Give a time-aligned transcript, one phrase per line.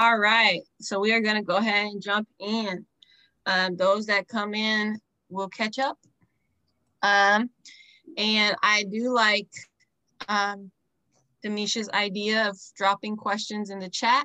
[0.00, 2.86] All right, so we are gonna go ahead and jump in.
[3.46, 4.96] Um, those that come in
[5.28, 5.98] will catch up.
[7.02, 7.50] Um,
[8.16, 9.48] and I do like
[10.28, 10.70] um,
[11.44, 14.24] Demisha's idea of dropping questions in the chat.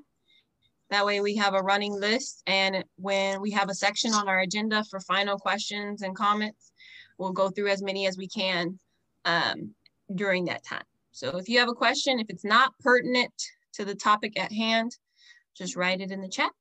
[0.91, 4.41] That way we have a running list and when we have a section on our
[4.41, 6.71] agenda for final questions and comments,
[7.17, 8.77] we'll go through as many as we can
[9.25, 9.73] um,
[10.13, 10.85] during that time.
[11.13, 13.33] So if you have a question, if it's not pertinent
[13.73, 14.95] to the topic at hand,
[15.55, 16.51] just write it in the chat.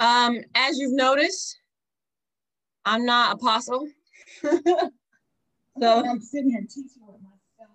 [0.00, 1.58] Um, as you've noticed,
[2.84, 3.88] I'm not apostle.
[4.42, 4.52] so
[5.82, 7.70] I'm sitting here teaching with myself.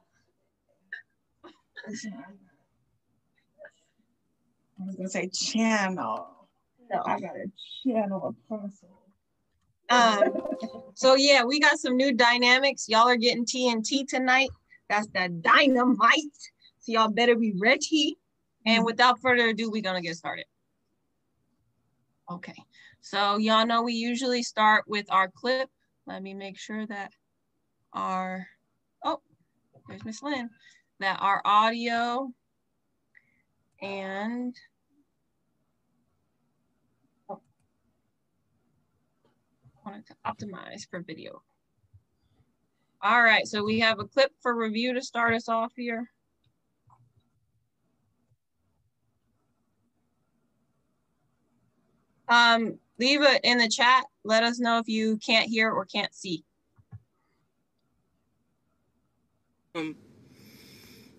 [4.82, 6.28] I was gonna say channel.
[6.92, 7.52] No, I got a
[7.84, 9.00] channel apostle.
[9.90, 10.24] Um,
[10.94, 12.88] so yeah, we got some new dynamics.
[12.88, 14.50] Y'all are getting TNT tonight.
[14.88, 16.38] That's the dynamite.
[16.80, 18.18] So y'all better be ready.
[18.66, 18.86] And mm-hmm.
[18.86, 20.46] without further ado, we're gonna get started.
[22.30, 22.56] Okay,
[23.02, 25.70] so y'all know we usually start with our clip.
[26.06, 27.12] Let me make sure that
[27.94, 28.48] our,
[29.04, 29.22] oh,
[29.88, 30.50] there's Miss Lynn,
[31.00, 32.32] that our audio
[33.82, 34.56] and
[37.30, 37.42] oh,
[39.86, 41.42] wanted to optimize for video.
[43.02, 46.12] All right, so we have a clip for review to start us off here.
[52.30, 54.06] Um, leave it in the chat.
[54.24, 56.44] Let us know if you can't hear or can't see.
[59.76, 59.96] Um,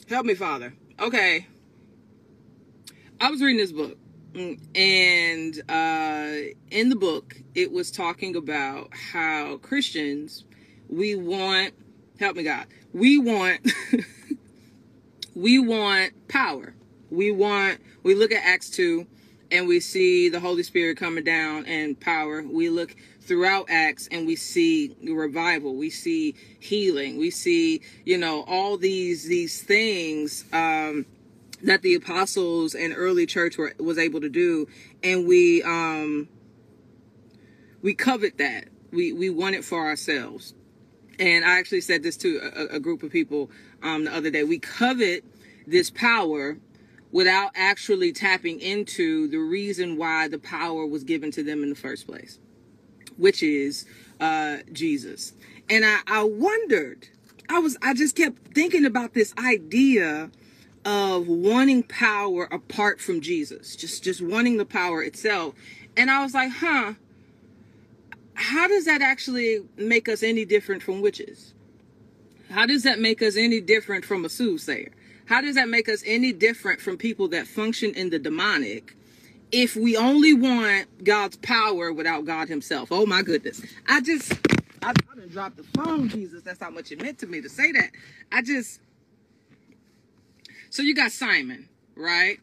[0.09, 0.73] help me, Father.
[0.99, 1.47] Okay.
[3.21, 3.99] I was reading this book,
[4.33, 10.45] mm, and uh, in the book, it was talking about how Christians,
[10.89, 11.75] we want,
[12.19, 13.61] help me, God, we want,
[15.35, 16.75] we want power.
[17.11, 19.07] We want, we look at Acts 2
[19.51, 22.43] and we see the Holy Spirit coming down and power.
[22.43, 25.75] We look throughout Acts and we see revival.
[25.75, 27.19] We see healing.
[27.19, 31.07] We see, you know, all these these things um,
[31.63, 34.67] that the apostles and early church were was able to do,
[35.03, 36.29] and we um,
[37.83, 38.65] we covet that.
[38.93, 40.55] We we want it for ourselves.
[41.19, 43.51] And I actually said this to a, a group of people
[43.83, 44.43] um, the other day.
[44.43, 45.23] We covet
[45.67, 46.57] this power
[47.13, 51.75] without actually tapping into the reason why the power was given to them in the
[51.75, 52.39] first place,
[53.17, 53.85] which is
[54.21, 55.33] uh, Jesus.
[55.69, 57.09] And I, I wondered,
[57.49, 60.31] I was, I just kept thinking about this idea
[60.85, 65.55] of wanting power apart from Jesus, just, just wanting the power itself.
[65.97, 66.95] And I was like, huh,
[68.35, 71.53] how does that actually make us any different from witches?
[72.51, 74.91] How does that make us any different from a soothsayer?
[75.31, 78.97] How does that make us any different from people that function in the demonic
[79.53, 82.89] if we only want God's power without God Himself?
[82.91, 83.63] Oh my goodness.
[83.87, 84.33] I just,
[84.83, 86.43] I, I done dropped the phone, Jesus.
[86.43, 87.91] That's how much it meant to me to say that.
[88.33, 88.81] I just,
[90.69, 92.41] so you got Simon, right?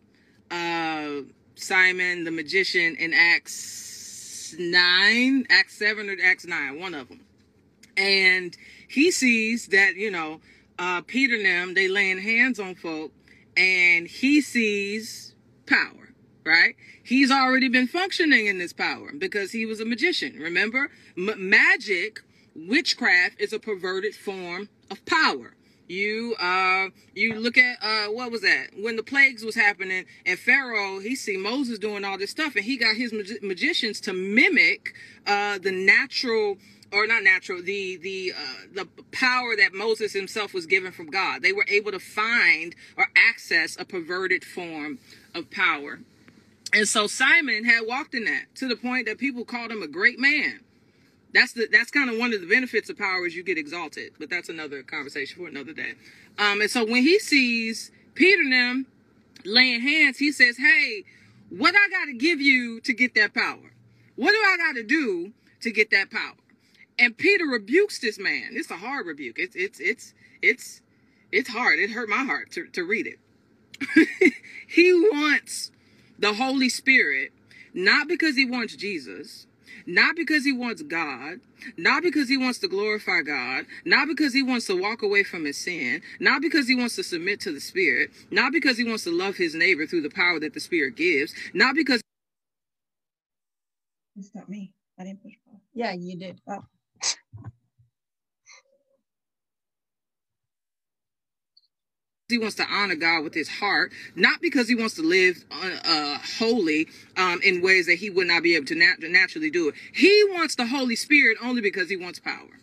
[0.49, 1.23] Uh,
[1.55, 7.19] Simon the magician in Acts 9, Acts 7 or Acts 9, one of them.
[7.97, 8.55] And
[8.87, 10.39] he sees that, you know,
[10.79, 13.11] uh, Peter them, they laying hands on folk,
[13.55, 16.13] and he sees power,
[16.45, 16.75] right?
[17.03, 20.37] He's already been functioning in this power because he was a magician.
[20.39, 22.21] Remember, M- magic,
[22.55, 25.53] witchcraft is a perverted form of power.
[25.87, 30.37] You uh you look at uh what was that when the plagues was happening and
[30.37, 34.13] Pharaoh he see Moses doing all this stuff and he got his mag- magicians to
[34.13, 34.93] mimic
[35.25, 36.57] uh the natural
[36.91, 41.41] or not natural the the uh, the power that Moses himself was given from God.
[41.41, 44.99] They were able to find or access a perverted form
[45.35, 45.99] of power.
[46.73, 49.87] And so Simon had walked in that to the point that people called him a
[49.87, 50.61] great man.
[51.34, 54.13] That's the that's kind of one of the benefits of power is you get exalted,
[54.19, 55.93] but that's another conversation for another day.
[56.40, 58.85] Um, and so when he sees Peter and them
[59.45, 61.03] laying hands, he says, "Hey,
[61.49, 63.72] what I got to give you to get that power?
[64.16, 66.35] What do I got to do to get that power?"
[66.99, 68.52] And Peter rebukes this man.
[68.53, 69.38] It's a hard rebuke.
[69.40, 70.82] It's it's it's it's
[71.32, 71.79] it's hard.
[71.79, 73.20] It hurt my heart to, to read it.
[74.67, 75.72] he wants
[76.20, 77.32] the Holy Spirit,
[77.73, 79.47] not because he wants Jesus,
[79.85, 81.40] not because he wants God,
[81.78, 85.46] not because he wants to glorify God, not because he wants to walk away from
[85.46, 89.03] his sin, not because he wants to submit to the Spirit, not because he wants
[89.05, 92.02] to love his neighbor through the power that the Spirit gives, not because.
[94.17, 94.73] It's not me.
[95.00, 95.61] I didn't push pause.
[95.73, 96.41] Yeah, you did.
[96.47, 96.64] Oh.
[102.29, 105.78] He wants to honor God with his heart, not because he wants to live uh,
[105.85, 109.70] uh, holy um, in ways that he would not be able to nat- naturally do
[109.70, 109.76] it.
[109.94, 112.59] He wants the Holy Spirit only because he wants power.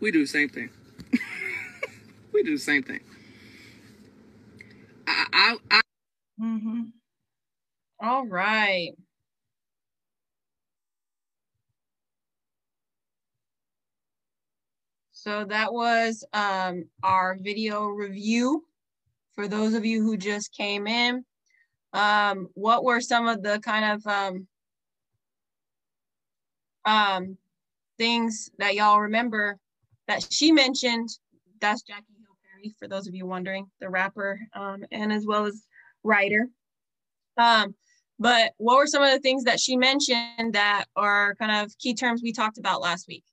[0.00, 0.70] We do the same thing.
[2.32, 3.00] we do the same thing.
[5.06, 5.79] I, I,
[8.30, 8.92] right.
[15.12, 18.64] So that was um, our video review.
[19.34, 21.24] For those of you who just came in,
[21.92, 24.46] um, what were some of the kind of um,
[26.84, 27.36] um,
[27.98, 29.58] things that y'all remember
[30.08, 31.10] that she mentioned?
[31.60, 35.44] That's Jackie Hill Perry, for those of you wondering, the rapper, um, and as well
[35.46, 35.66] as
[36.02, 36.48] writer.
[38.20, 41.94] But what were some of the things that she mentioned that are kind of key
[41.94, 43.24] terms we talked about last week?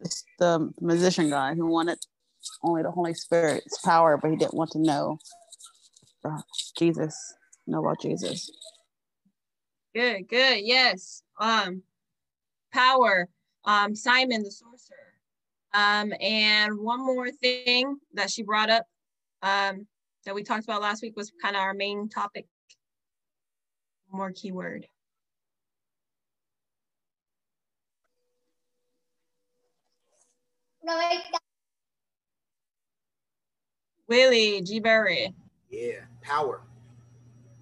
[0.00, 1.98] It's the musician guy who wanted
[2.62, 5.18] only the Holy Spirit's power, but he didn't want to know
[6.74, 7.34] Jesus,
[7.66, 8.50] know about Jesus.
[9.94, 11.22] Good, good, yes.
[11.38, 11.82] Um,
[12.72, 13.28] power,
[13.66, 14.96] um, Simon the sorcerer.
[15.74, 18.86] Um, and one more thing that she brought up
[19.42, 19.86] um,
[20.30, 22.46] that we talked about last week was kind of our main topic.
[24.12, 24.86] More keyword.
[34.06, 34.78] Willie G.
[34.78, 35.34] Berry.
[35.68, 36.62] Yeah, power.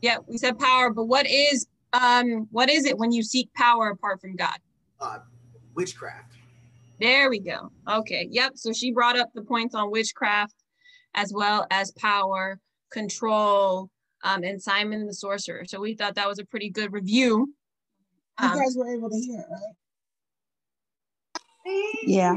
[0.03, 3.89] Yeah, we said power, but what is um what is it when you seek power
[3.89, 4.59] apart from God?
[5.01, 5.21] Uh,
[5.75, 6.35] witchcraft.
[7.01, 7.73] There we go.
[7.89, 8.29] Okay.
[8.31, 8.53] Yep.
[8.57, 10.53] So she brought up the points on witchcraft
[11.15, 12.61] as well as power,
[12.91, 13.91] control,
[14.25, 15.65] um, and Simon the sorcerer.
[15.65, 17.55] So we thought that was a pretty good review.
[18.41, 19.75] You Um, guys were able to hear it, right?
[22.07, 22.37] Yeah.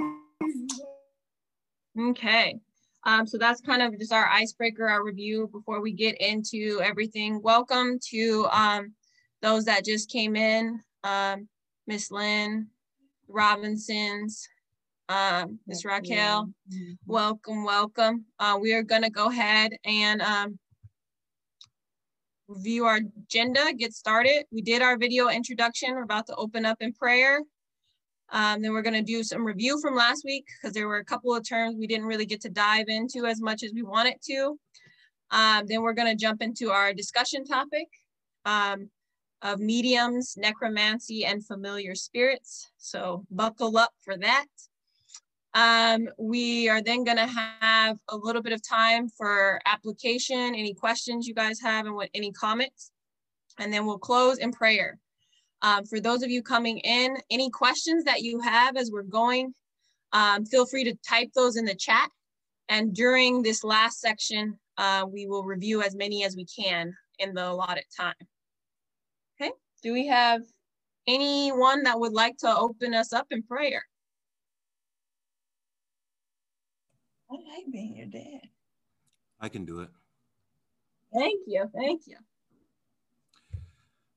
[2.00, 2.60] Okay.
[3.04, 7.42] Um, so that's kind of just our icebreaker, our review before we get into everything.
[7.42, 8.94] Welcome to um,
[9.42, 11.48] those that just came in, um,
[11.88, 12.68] Miss Lynn,
[13.28, 14.48] Robinsons,
[15.12, 16.50] um, Miss Raquel.
[16.72, 16.98] Mhm.
[17.06, 18.26] Welcome, welcome.
[18.40, 20.58] Uh, we are gonna go ahead and um,
[22.48, 24.46] review our agenda, get started.
[24.52, 25.94] We did our video introduction.
[25.94, 27.42] We're about to open up in prayer.
[28.30, 31.36] Um, then we're gonna do some review from last week because there were a couple
[31.36, 34.58] of terms we didn't really get to dive into as much as we wanted to.
[35.32, 37.88] Um, then we're gonna jump into our discussion topic
[38.46, 38.90] um,
[39.42, 42.72] of mediums, necromancy, and familiar spirits.
[42.78, 44.46] So buckle up for that.
[45.54, 51.28] Um, we are then gonna have a little bit of time for application, any questions
[51.28, 52.92] you guys have and what, any comments.
[53.60, 54.98] And then we'll close in prayer.
[55.62, 59.54] Um, for those of you coming in, any questions that you have as we're going,
[60.14, 62.10] um, feel free to type those in the chat.
[62.70, 67.34] And during this last section, uh, we will review as many as we can in
[67.34, 68.16] the allotted time.
[69.40, 69.52] Okay,
[69.84, 70.42] do we have
[71.08, 73.84] anyone that would like to open us up in prayer?
[77.32, 78.42] I like being your dad.
[79.40, 79.90] I can do it.
[81.14, 82.18] Thank you, thank you.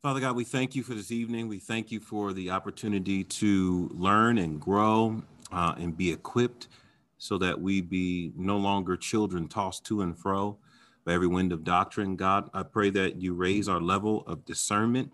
[0.02, 1.49] Father God, we thank you for this evening.
[1.49, 6.68] We thank you for the opportunity to learn and grow uh, and be equipped
[7.16, 10.59] so that we be no longer children tossed to and fro
[11.04, 12.16] by every wind of doctrine.
[12.16, 15.11] God, I pray that you raise our level of discernment,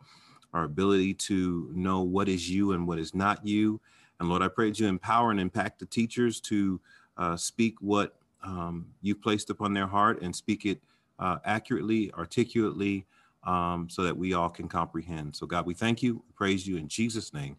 [0.55, 3.81] our ability to know what is you and what is not you.
[4.19, 6.81] And Lord, I pray that you empower and impact the teachers to
[7.21, 10.81] uh, speak what um, you've placed upon their heart and speak it
[11.19, 13.07] uh, accurately, articulately,
[13.45, 15.37] um, so that we all can comprehend.
[15.37, 17.57] So, God, we thank you, praise you in Jesus' name.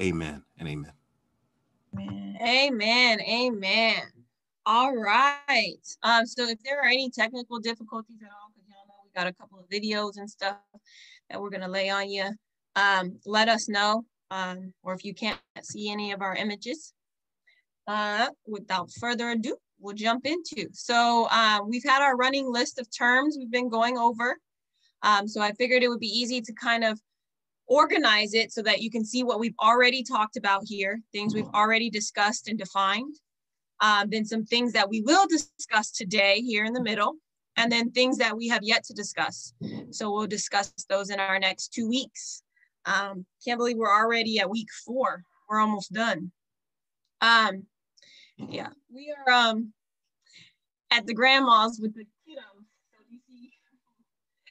[0.00, 0.92] Amen and amen.
[2.40, 3.20] Amen.
[3.20, 4.02] Amen.
[4.64, 5.78] All right.
[6.04, 9.26] Um, so if there are any technical difficulties at all, because y'all know we got
[9.26, 10.56] a couple of videos and stuff
[11.28, 12.30] that we're gonna lay on you,
[12.76, 14.04] um, let us know.
[14.30, 16.94] Um, or if you can't see any of our images.
[17.90, 20.68] Uh, without further ado, we'll jump into.
[20.72, 24.38] So um, we've had our running list of terms we've been going over.
[25.02, 27.00] Um, so I figured it would be easy to kind of
[27.66, 31.52] organize it so that you can see what we've already talked about here, things we've
[31.52, 33.16] already discussed and defined.
[33.80, 37.14] Um, then some things that we will discuss today here in the middle,
[37.56, 39.52] and then things that we have yet to discuss.
[39.90, 42.44] So we'll discuss those in our next two weeks.
[42.86, 45.24] Um, can't believe we're already at week four.
[45.48, 46.30] We're almost done.
[47.20, 47.66] Um,
[48.48, 49.72] yeah, we are um,
[50.90, 52.64] at the grandma's with the kiddos.
[52.90, 53.50] So if you see,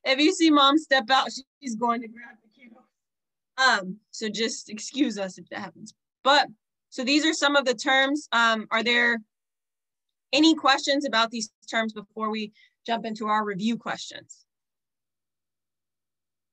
[0.05, 1.29] if you see mom step out,
[1.61, 3.79] she's going to grab the kiddos.
[3.79, 5.93] Um, so just excuse us if that happens.
[6.23, 6.47] But
[6.89, 8.27] so these are some of the terms.
[8.31, 9.19] Um, are there
[10.33, 12.51] any questions about these terms before we
[12.85, 14.45] jump into our review questions?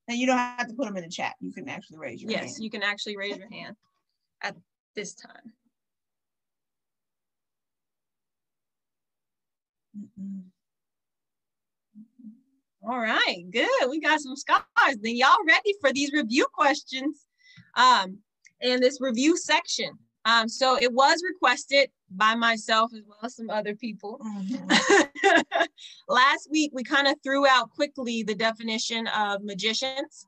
[0.08, 1.34] And you don't have to put them in the chat.
[1.40, 2.56] You can actually raise your yes, hand.
[2.60, 3.76] you can actually raise your hand
[4.42, 4.54] at
[4.94, 5.52] this time.
[9.96, 10.42] Mm-mm.
[12.88, 13.90] All right, good.
[13.90, 14.98] We got some scholars.
[15.02, 17.26] Then y'all ready for these review questions
[17.76, 18.18] um,
[18.60, 19.90] and this review section.
[20.24, 24.20] Um, so it was requested by myself as well as some other people.
[24.24, 25.44] Mhm.
[26.08, 30.26] Last week, we kind of threw out quickly the definition of magicians.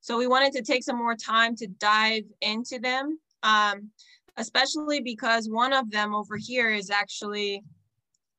[0.00, 3.90] So we wanted to take some more time to dive into them, um,
[4.36, 7.64] especially because one of them over here is actually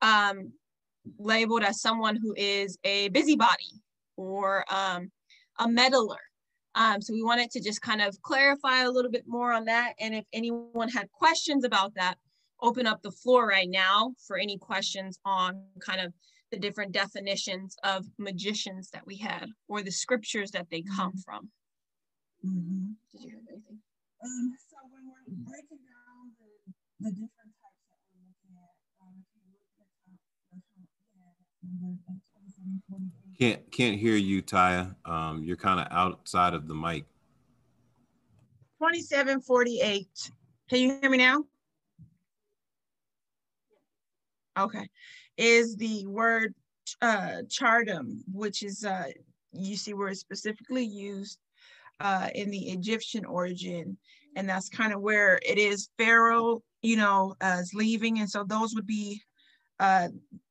[0.00, 0.52] um,
[1.18, 3.82] labeled as someone who is a busybody
[4.16, 5.10] or um,
[5.58, 6.20] a meddler.
[6.74, 9.94] Um, so we wanted to just kind of clarify a little bit more on that.
[9.98, 12.16] And if anyone had questions about that,
[12.60, 16.12] open up the floor right now for any questions on kind of
[16.50, 21.50] the different definitions of magicians that we had or the scriptures that they come from.
[22.44, 22.94] Mhm.
[23.12, 23.82] Did you have anything?
[24.24, 26.50] Um, so when we're breaking down the,
[27.00, 30.14] the different types that we're looking at, um, if you look at the top, the
[30.14, 30.84] top, yeah, number,
[31.18, 31.57] uh, 27, 48.
[33.38, 34.94] Can't can't hear you, Taya.
[35.04, 37.04] Um, you're kind of outside of the mic.
[38.80, 40.08] 2748.
[40.68, 41.44] Can you hear me now?
[44.58, 44.88] Okay.
[45.36, 46.54] Is the word
[47.00, 49.06] uh chartom, which is uh
[49.52, 51.38] you see where it's specifically used
[52.00, 53.96] uh in the Egyptian origin.
[54.36, 58.20] And that's kind of where it is Pharaoh, you know, uh, is leaving.
[58.20, 59.22] And so those would be
[59.80, 60.08] uh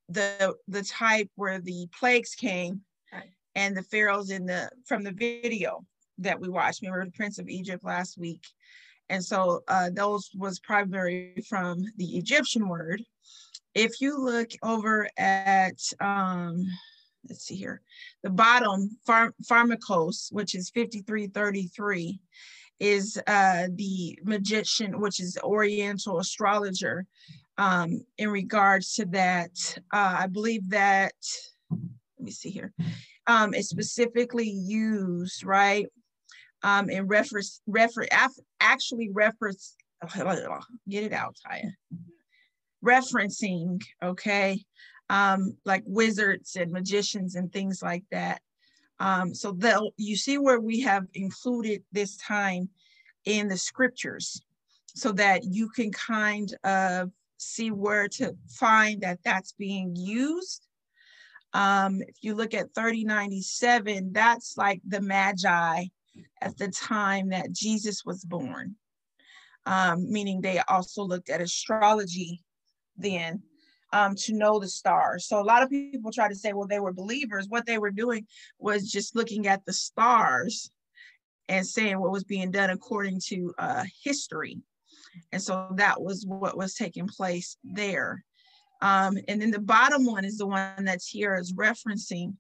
[0.10, 3.32] the the type where the plagues came Right.
[3.56, 5.86] and the pharaohs in the from the video
[6.20, 6.82] that we watched.
[6.82, 8.44] Remember the Prince of Egypt last week.
[9.10, 13.02] And so uh, those was primary from the Egyptian word.
[13.74, 16.66] If you look over at, um,
[17.30, 17.82] let's see here,
[18.24, 22.20] the bottom, phar- pharmakos, which is 5333,
[22.80, 27.06] is uh, the magician, which is Oriental astrologer.
[27.58, 31.14] Um, in regards to that, uh, I believe that,
[31.72, 31.80] let
[32.20, 32.72] me see here,
[33.26, 35.88] um, is specifically used, right?
[36.64, 38.06] um, in reference, refer,
[38.60, 39.76] actually reference,
[40.90, 41.72] get it out, Taya.
[42.84, 44.64] Referencing, okay,
[45.10, 48.42] um, like wizards and magicians and things like that.
[49.00, 52.70] Um, so they'll, you see where we have included this time
[53.26, 54.42] in the scriptures
[54.96, 60.68] so that you can kind of see where to find that that's being used.
[61.54, 65.86] Um, if you look at 3097, that's like the Magi
[66.42, 68.76] at the time that Jesus was born,
[69.66, 72.44] um, meaning they also looked at astrology
[72.98, 73.42] then
[73.94, 75.28] um, to know the stars.
[75.28, 77.48] So a lot of people try to say, well, they were believers.
[77.48, 78.28] What they were doing
[78.60, 80.72] was just looking at the stars
[81.48, 84.60] and saying what was being done according to uh, history.
[85.32, 88.24] And so that was what was taking place there.
[88.82, 92.36] Um, and then the bottom one is the one that's here is referencing.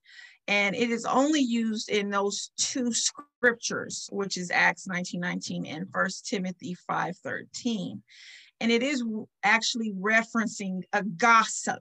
[0.47, 6.27] And it is only used in those two scriptures which is acts 1919 and first
[6.27, 8.01] timothy 513
[8.59, 9.03] and it is
[9.43, 11.79] actually referencing a gossip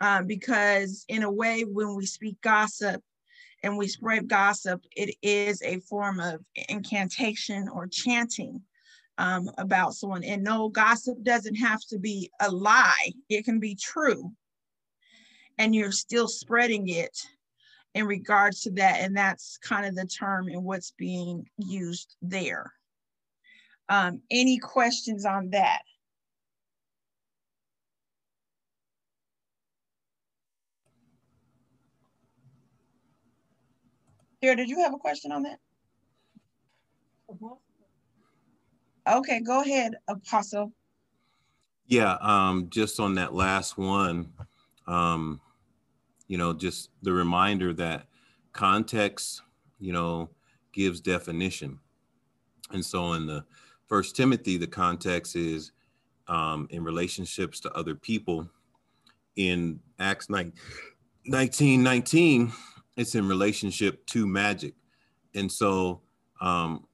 [0.00, 3.02] um, because in a way when we speak gossip
[3.62, 8.62] and we spread gossip it is a form of incantation or chanting
[9.22, 13.74] um, about someone and no gossip doesn't have to be a lie it can be
[13.74, 14.32] true
[15.58, 17.16] and you're still spreading it
[17.94, 19.00] in regards to that.
[19.00, 22.72] And that's kind of the term and what's being used there.
[23.88, 25.82] Um, any questions on that?
[34.40, 35.58] Here, did you have a question on that?
[39.08, 40.72] Okay, go ahead, Apostle.
[41.86, 44.32] Yeah, um, just on that last one,
[44.86, 45.40] um,
[46.28, 48.06] you know, just the reminder that
[48.52, 49.42] context,
[49.78, 50.30] you know,
[50.72, 51.78] gives definition.
[52.70, 53.44] And so in the
[53.86, 55.72] first Timothy, the context is
[56.28, 58.48] um, in relationships to other people.
[59.36, 60.52] In Acts 9,
[61.26, 62.52] 19, 19,
[62.96, 64.74] it's in relationship to magic.
[65.34, 66.02] And so
[66.40, 66.86] um,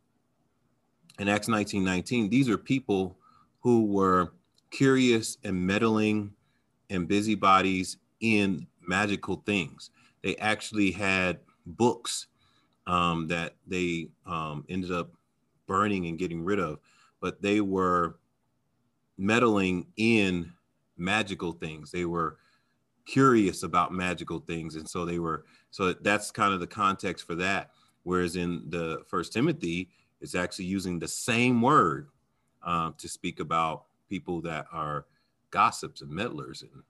[1.19, 3.17] in Acts 19, 19, these are people
[3.61, 4.33] who were
[4.71, 6.33] curious and meddling
[6.91, 9.91] and busybodies in magical things.
[10.23, 12.27] They actually had books
[12.87, 15.11] um, that they um, ended up
[15.67, 16.79] burning and getting rid of,
[17.21, 18.19] but they were
[19.19, 20.53] meddling in
[20.97, 21.91] magical things.
[21.91, 22.39] They were
[23.05, 25.45] curious about magical things, and so they were.
[25.71, 27.71] So that's kind of the context for that.
[28.05, 32.09] Whereas in the First Timothy, it's actually using the same word
[32.63, 35.07] uh, to speak about people that are
[35.51, 36.83] gossips and meddlers and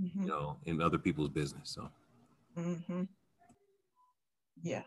[0.00, 0.22] mm-hmm.
[0.22, 1.70] you know in other people's business.
[1.70, 1.88] So.
[2.58, 3.04] Mm-hmm.
[4.62, 4.82] Yeah.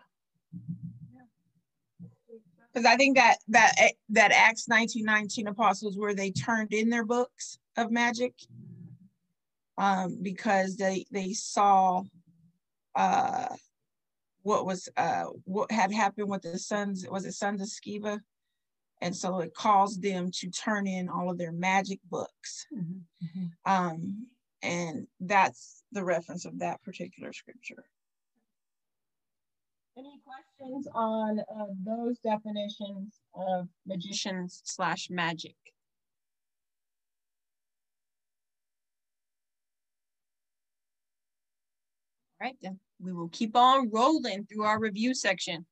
[2.74, 3.74] Because I think that that
[4.10, 8.34] that Acts nineteen nineteen apostles where they turned in their books of magic,
[9.78, 12.04] um, because they they saw
[12.96, 13.48] uh,
[14.44, 18.20] what was uh, what had happened with the sons was it sons of Sceva,
[19.02, 23.72] and so it caused them to turn in all of their magic books, mm-hmm.
[23.72, 24.28] um,
[24.62, 27.86] and that's the reference of that particular scripture.
[29.98, 35.56] Any questions on uh, those definitions of magicians slash magic?
[42.40, 45.66] All right, then we will keep on rolling through our review section.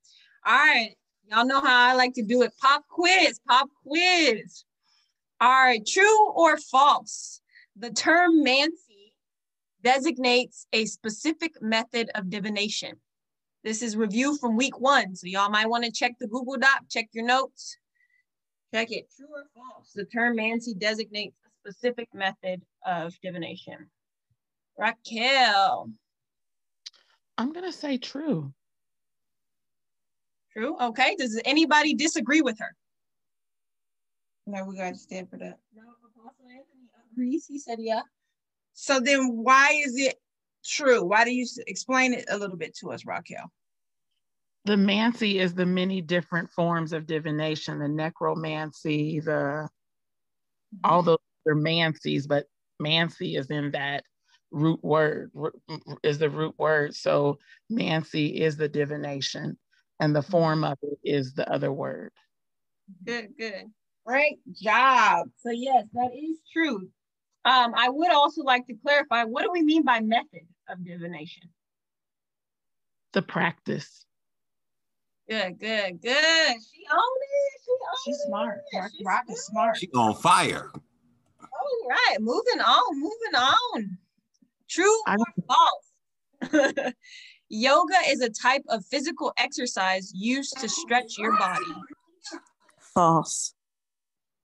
[0.44, 0.94] All right,
[1.30, 2.52] y'all know how I like to do it.
[2.60, 4.64] Pop quiz, pop quiz.
[5.40, 7.40] All right, true or false?
[7.76, 9.14] The term Mancy
[9.82, 12.94] designates a specific method of divination.
[13.62, 15.14] This is review from week one.
[15.14, 17.76] So y'all might want to check the Google Doc, check your notes.
[18.72, 19.06] Check it.
[19.16, 19.90] True or false?
[19.94, 23.90] The term Mancy designates a specific method of divination.
[24.78, 25.90] Raquel.
[27.40, 28.52] I'm going to say true.
[30.52, 30.76] True.
[30.80, 31.16] Okay.
[31.16, 32.76] Does anybody disagree with her?
[34.46, 35.58] No, we got to stand for that.
[35.74, 37.46] No, Apostle Anthony agrees.
[37.46, 38.02] He said, yeah.
[38.74, 40.16] So then why is it
[40.64, 41.04] true.
[41.04, 43.50] Why do you explain it a little bit to us, Raquel?
[44.66, 49.68] The mancy is the many different forms of divination, the necromancy, the
[50.84, 51.06] all mm-hmm.
[51.06, 52.46] those are mancies, but
[52.78, 54.04] mancy is in that
[54.50, 55.30] root word
[56.02, 56.94] is the root word.
[56.94, 59.58] So mancy is the divination,
[59.98, 62.12] and the form of it is the other word.
[63.04, 63.66] Good, good.
[64.06, 65.28] Great job.
[65.38, 66.88] So yes, that is true.
[67.44, 71.44] Um, I would also like to clarify, what do we mean by method of divination?
[73.12, 74.04] The practice.
[75.28, 76.56] Good, good, good.
[76.72, 77.60] She owned it.
[77.64, 78.26] She owned She's it.
[78.26, 78.60] smart.
[78.74, 79.76] Rock, She's Rock is smart.
[79.76, 80.70] She on fire.
[80.74, 83.98] All right, moving on, moving on.
[84.70, 85.16] True or
[85.48, 86.92] false?
[87.48, 91.64] Yoga is a type of physical exercise used to stretch your body.
[92.94, 93.54] False.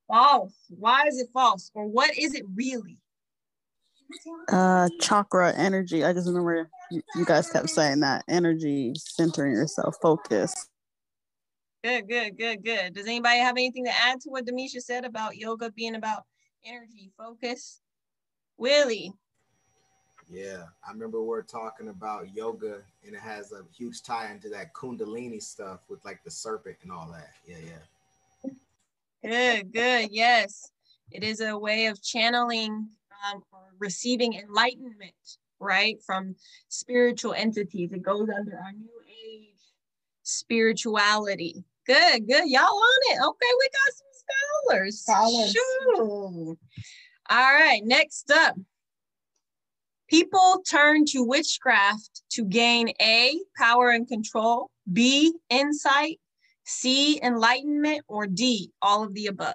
[0.09, 0.55] False.
[0.69, 1.71] Why is it false?
[1.75, 2.99] Or what is it really?
[4.53, 6.05] Uh, chakra energy.
[6.05, 10.69] I just remember you, you guys kept saying that energy, centering yourself, focus.
[11.85, 12.95] Good, good, good, good.
[12.95, 16.25] Does anybody have anything to add to what Demisha said about yoga being about
[16.65, 17.81] energy, focus?
[18.59, 19.12] Willie.
[20.29, 24.49] Yeah, I remember we are talking about yoga, and it has a huge tie into
[24.49, 27.31] that Kundalini stuff with like the serpent and all that.
[27.47, 28.51] Yeah, yeah.
[29.23, 30.09] Good, good.
[30.11, 30.71] Yes.
[31.12, 32.89] It is a way of channeling
[33.33, 35.15] um, or receiving enlightenment,
[35.61, 36.03] right?
[36.05, 36.35] From
[36.69, 37.93] spiritual entities.
[37.93, 39.55] It goes under our new age
[40.23, 41.65] spirituality.
[41.87, 42.45] Good, good.
[42.47, 43.21] Y'all on it.
[43.25, 44.07] Okay, we got some
[44.67, 45.01] scholars.
[45.01, 45.53] Scholars.
[45.53, 46.57] Sure.
[47.29, 48.57] All right, next up.
[50.09, 56.21] People turn to witchcraft to gain A, power and control, B, insight,
[56.64, 59.55] C, enlightenment, or D, all of the above?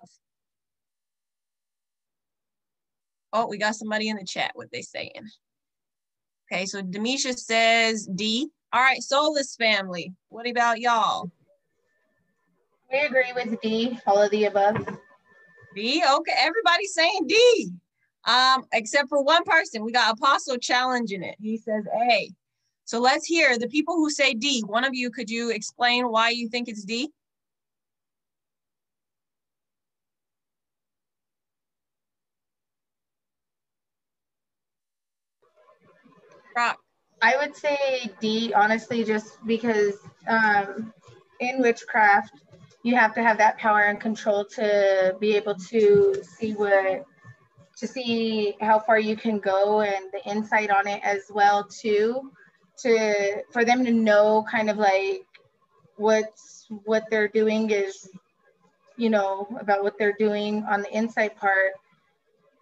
[3.33, 4.51] Oh, we got somebody in the chat.
[4.55, 5.29] What they saying?
[6.51, 8.49] Okay, so Demisha says D.
[8.73, 10.13] All right, Soulless family.
[10.29, 11.31] What about y'all?
[12.91, 14.75] We agree with D, all of the above.
[15.75, 16.33] D, okay.
[16.37, 17.71] Everybody's saying D.
[18.25, 19.83] Um, except for one person.
[19.83, 21.35] We got Apostle challenging it.
[21.41, 22.31] He says A.
[22.85, 24.63] So let's hear the people who say D.
[24.65, 27.09] One of you, could you explain why you think it's D?
[36.55, 36.79] Rock.
[37.21, 39.95] I would say D, honestly, just because
[40.27, 40.91] um,
[41.39, 42.33] in witchcraft,
[42.83, 47.05] you have to have that power and control to be able to see what
[47.81, 52.31] to see how far you can go and the insight on it as well too
[52.77, 55.25] to for them to know kind of like
[55.97, 58.07] what's what they're doing is
[58.97, 61.73] you know about what they're doing on the insight part.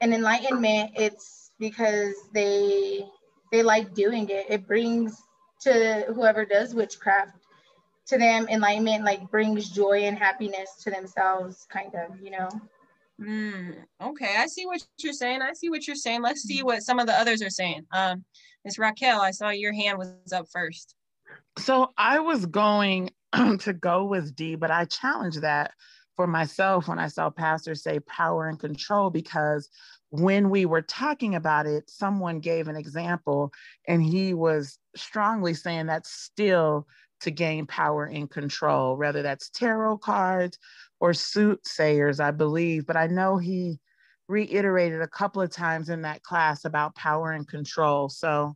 [0.01, 3.05] And enlightenment it's because they
[3.51, 4.45] they like doing it.
[4.49, 5.21] It brings
[5.62, 7.36] to whoever does witchcraft
[8.08, 12.49] to them enlightenment like brings joy and happiness to themselves kind of you know
[13.19, 15.41] Mm, okay, I see what you're saying.
[15.41, 16.21] I see what you're saying.
[16.21, 17.86] Let's see what some of the others are saying.
[17.91, 18.23] Um,
[18.63, 20.95] Miss Raquel, I saw your hand was up first.
[21.58, 23.12] So I was going
[23.60, 25.71] to go with D, but I challenged that
[26.15, 29.69] for myself when I saw pastors say power and control because
[30.10, 33.51] when we were talking about it, someone gave an example
[33.88, 36.88] and he was strongly saying that's still
[37.21, 40.58] to gain power and control, whether that's tarot cards
[40.99, 42.85] or soothsayers, I believe.
[42.85, 43.79] But I know he
[44.27, 48.09] reiterated a couple of times in that class about power and control.
[48.09, 48.55] So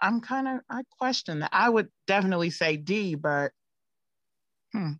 [0.00, 1.50] I'm kind of, I question that.
[1.52, 3.52] I would definitely say D, but
[4.72, 4.92] hmm.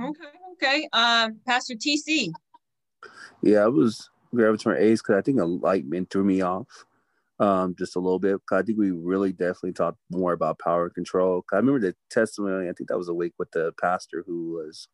[0.00, 0.88] Okay, okay.
[0.92, 2.30] Um, Pastor TC.
[3.42, 6.66] Yeah, I was gravitating A's because I think enlightenment threw me off
[7.38, 8.34] um, just a little bit.
[8.34, 11.44] Because I think we really definitely talked more about power and control.
[11.52, 12.68] I remember the testimony.
[12.68, 14.88] I think that was a week with the pastor who was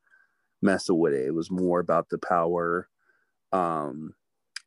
[0.62, 1.26] messing with it.
[1.26, 2.88] It was more about the power
[3.52, 4.14] um,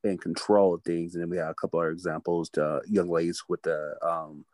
[0.03, 1.13] and control of things.
[1.13, 2.49] And then we had a couple other examples.
[2.53, 4.45] The young ladies with the um,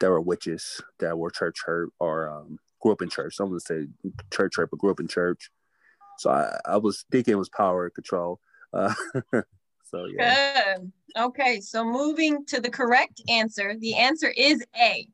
[0.00, 3.36] that were witches that were church hurt or um, grew up in church.
[3.36, 3.86] Some would say
[4.32, 5.50] church hurt, but grew up in church.
[6.18, 8.40] So I, I was thinking it was power and control.
[8.72, 8.94] Uh,
[9.84, 10.76] so yeah.
[10.76, 10.92] Good.
[11.18, 13.74] Okay, so moving to the correct answer.
[13.78, 15.08] The answer is A.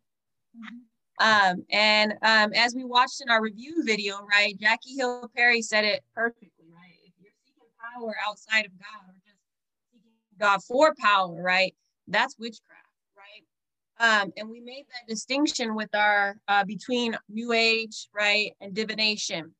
[1.22, 5.84] Um, and um, as we watched in our review video, right, Jackie Hill Perry said
[5.84, 6.98] it perfectly, right?
[7.04, 7.62] If you're seeking
[7.94, 9.38] power outside of God or just
[9.92, 11.76] seeking God for power, right,
[12.08, 14.22] that's witchcraft, right?
[14.22, 19.54] Um, and we made that distinction with our uh, between New Age, right, and divination.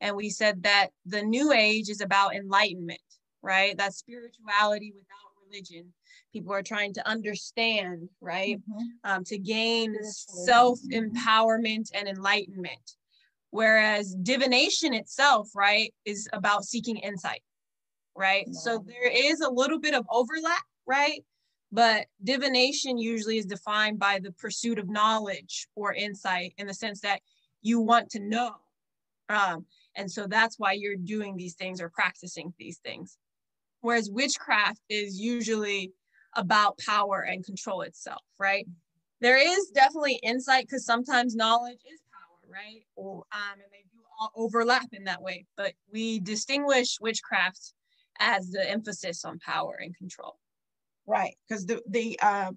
[0.00, 3.00] And we said that the New Age is about enlightenment,
[3.42, 3.76] right?
[3.76, 5.92] That's spirituality without religion
[6.32, 8.58] people are trying to understand right?
[8.58, 9.10] Mm-hmm.
[9.10, 12.96] um, to gain self-empowerment and enlightenment.
[13.50, 17.42] Whereas divination itself right is about seeking insight
[18.16, 18.52] right?
[18.52, 21.24] So there is a little bit of overlap right?
[21.72, 27.00] But divination usually is defined by the pursuit of knowledge or insight in the sense
[27.02, 27.20] that
[27.62, 28.52] you want to know.
[29.28, 33.16] Um, and so that's why you're doing these things or practicing these things.
[33.82, 35.92] Whereas witchcraft is usually
[36.34, 38.66] about power and control itself, right?
[39.20, 42.84] There is definitely insight because sometimes knowledge is power, right?
[42.96, 47.74] Or, um, and they do all overlap in that way, but we distinguish witchcraft
[48.18, 50.38] as the emphasis on power and control.
[51.06, 52.52] Right, because the the uh,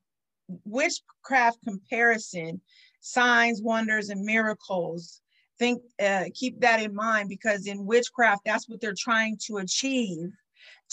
[0.65, 2.61] witchcraft comparison,
[2.99, 5.21] signs, wonders, and miracles.
[5.59, 10.31] Think, uh, keep that in mind because in witchcraft, that's what they're trying to achieve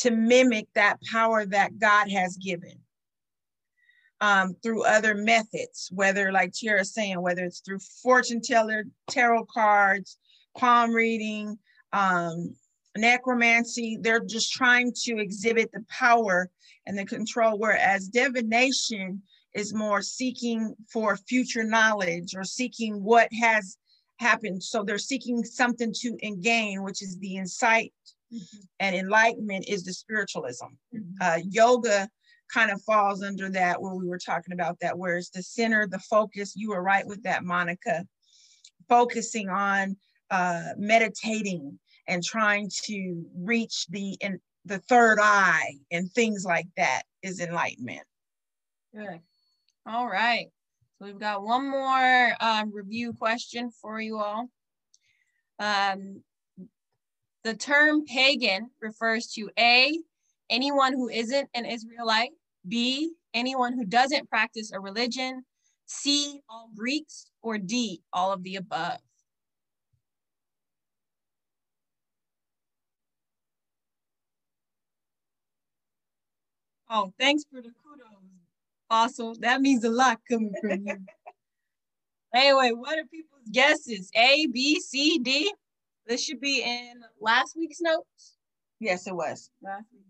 [0.00, 2.78] to mimic that power that God has given
[4.20, 9.46] um, through other methods, whether like Tiara is saying, whether it's through fortune teller, tarot
[9.46, 10.18] cards,
[10.56, 11.58] palm reading,
[11.92, 12.54] um,
[12.96, 16.50] necromancy, they're just trying to exhibit the power
[16.86, 19.22] and the control, whereas divination
[19.54, 23.76] is more seeking for future knowledge or seeking what has
[24.18, 24.62] happened.
[24.62, 27.92] So they're seeking something to gain, which is the insight
[28.32, 28.58] Mm-hmm.
[28.80, 30.66] And enlightenment is the spiritualism.
[30.94, 31.14] Mm-hmm.
[31.20, 32.08] Uh, yoga
[32.52, 35.86] kind of falls under that where we were talking about that, where it's the center,
[35.86, 36.54] the focus.
[36.56, 38.04] You were right with that, Monica.
[38.88, 39.96] Focusing on
[40.30, 47.02] uh, meditating and trying to reach the in, the third eye and things like that
[47.22, 48.02] is enlightenment.
[48.94, 49.20] Good.
[49.86, 50.46] All right.
[50.98, 54.50] So we've got one more um, review question for you all.
[55.58, 56.22] Um,
[57.44, 59.98] the term pagan refers to A,
[60.50, 62.30] anyone who isn't an Israelite,
[62.68, 65.44] B, anyone who doesn't practice a religion,
[65.86, 68.98] C, all Greeks, or D, all of the above.
[76.90, 78.08] Oh, thanks for the kudos,
[78.88, 79.36] Fossil.
[79.40, 80.98] That means a lot coming from you.
[82.34, 84.10] anyway, what are people's guesses?
[84.14, 85.52] A, B, C, D?
[86.06, 88.36] This should be in last week's notes.
[88.80, 89.50] Yes, it was.
[89.62, 90.06] Last week's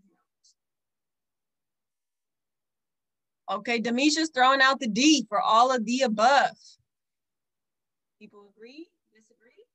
[3.49, 3.59] notes.
[3.59, 6.55] Okay, Demisha's throwing out the D for all of the above.
[8.19, 8.87] People agree?
[9.13, 9.65] Disagree?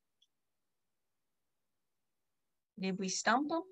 [2.80, 3.62] Did we stump them?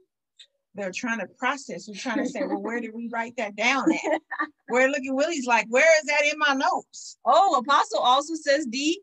[0.75, 1.89] They're trying to process.
[1.89, 4.21] We're trying to say, well, where did we write that down at?
[4.69, 7.17] where look at Willie's like, where is that in my notes?
[7.25, 9.01] Oh, Apostle also says D.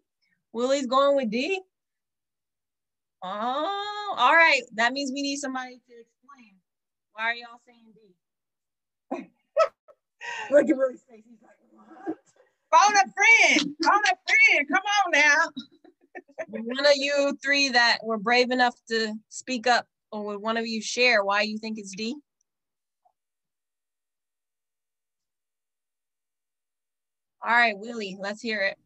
[0.53, 1.61] Willie's going with D.
[3.23, 4.61] Oh, all right.
[4.75, 6.55] That means we need somebody to explain.
[7.13, 9.29] Why are y'all saying D?
[10.51, 11.23] Look at Willie's face.
[11.29, 12.17] He's like, what?
[12.71, 13.75] Phone a friend.
[13.83, 14.15] Phone a
[14.55, 14.67] friend.
[14.71, 15.49] Come on now.
[16.47, 20.65] one of you three that were brave enough to speak up, or would one of
[20.65, 22.15] you share why you think it's D?
[27.43, 28.77] All right, Willie, let's hear it.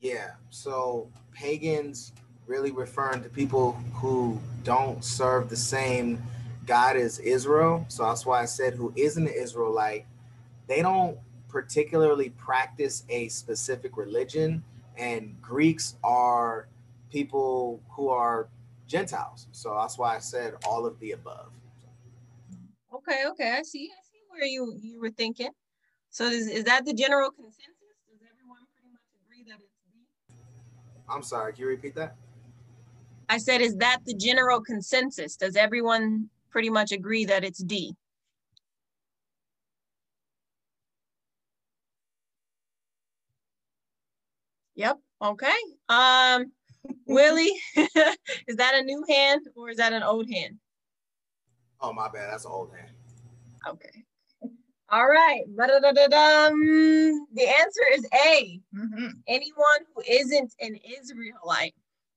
[0.00, 0.32] Yeah.
[0.48, 2.12] So pagans
[2.50, 6.20] really referring to people who don't serve the same
[6.66, 7.86] God as Israel.
[7.88, 10.04] So that's why I said who isn't an Israelite.
[10.66, 11.16] They don't
[11.48, 14.62] particularly practice a specific religion,
[14.96, 16.66] and Greeks are
[17.10, 18.48] people who are
[18.86, 19.46] Gentiles.
[19.52, 21.52] So that's why I said all of the above.
[22.92, 23.88] Okay, okay, I see.
[23.96, 25.50] I see where you you were thinking.
[26.10, 27.94] So is, is that the general consensus?
[28.10, 30.02] Does everyone pretty much agree that it's D?
[31.08, 32.16] I'm sorry, can you repeat that?
[33.30, 35.36] I said, is that the general consensus?
[35.36, 37.94] Does everyone pretty much agree that it's D?
[44.74, 44.98] Yep.
[45.22, 45.56] Okay.
[45.88, 46.50] Um,
[47.06, 50.58] Willie, is that a new hand or is that an old hand?
[51.80, 52.90] Oh my bad, that's an old hand.
[53.68, 54.04] Okay.
[54.88, 55.44] All right.
[55.56, 55.68] The
[57.46, 58.60] answer is A.
[58.74, 59.12] Mhm.
[59.28, 61.74] Anyone who isn't an Israelite.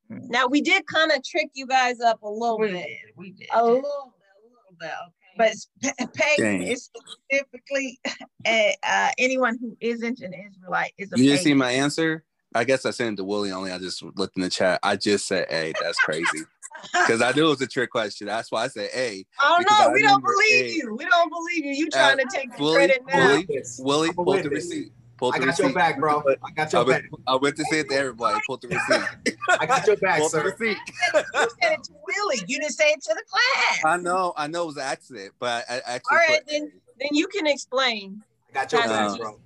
[0.10, 2.86] Now we did kind of trick you guys up a little We bit.
[2.86, 3.48] did, we did.
[3.54, 4.92] A little bit, a little bit.
[5.08, 5.14] Okay.
[5.38, 5.68] But it's
[6.14, 6.90] pagan is
[7.30, 8.00] specifically
[8.46, 12.24] uh, uh, anyone who isn't an Israelite is a You didn't see my answer?
[12.56, 13.72] I guess I sent it to Willie only.
[13.72, 14.80] I just looked in the chat.
[14.84, 16.40] I just said "Hey, That's crazy.
[16.92, 18.28] Because I knew it was a trick question.
[18.28, 20.74] That's why I said "Hey." Oh because no, I we don't believe A.
[20.76, 20.96] you.
[20.96, 21.72] We don't believe you.
[21.72, 23.18] You trying to take the Willie, credit now.
[23.30, 23.80] Willie, Yes.
[23.82, 24.92] Willie, I'm pull the receipt.
[25.18, 25.76] Pull I the got your receipt.
[25.76, 26.24] back, bro.
[26.44, 27.20] I got I your went, back.
[27.28, 28.40] I went to say it to everybody.
[28.48, 29.38] Pull the receipt.
[29.60, 30.56] I got your back, Pull the sir.
[30.60, 30.78] receipt.
[31.14, 32.44] You said it to Willie.
[32.48, 33.82] You didn't say it to the class.
[33.86, 36.48] I know, I know it was an accident, but I, I actually All right, put
[36.48, 38.24] then then you can explain.
[38.50, 39.40] I got your That's back,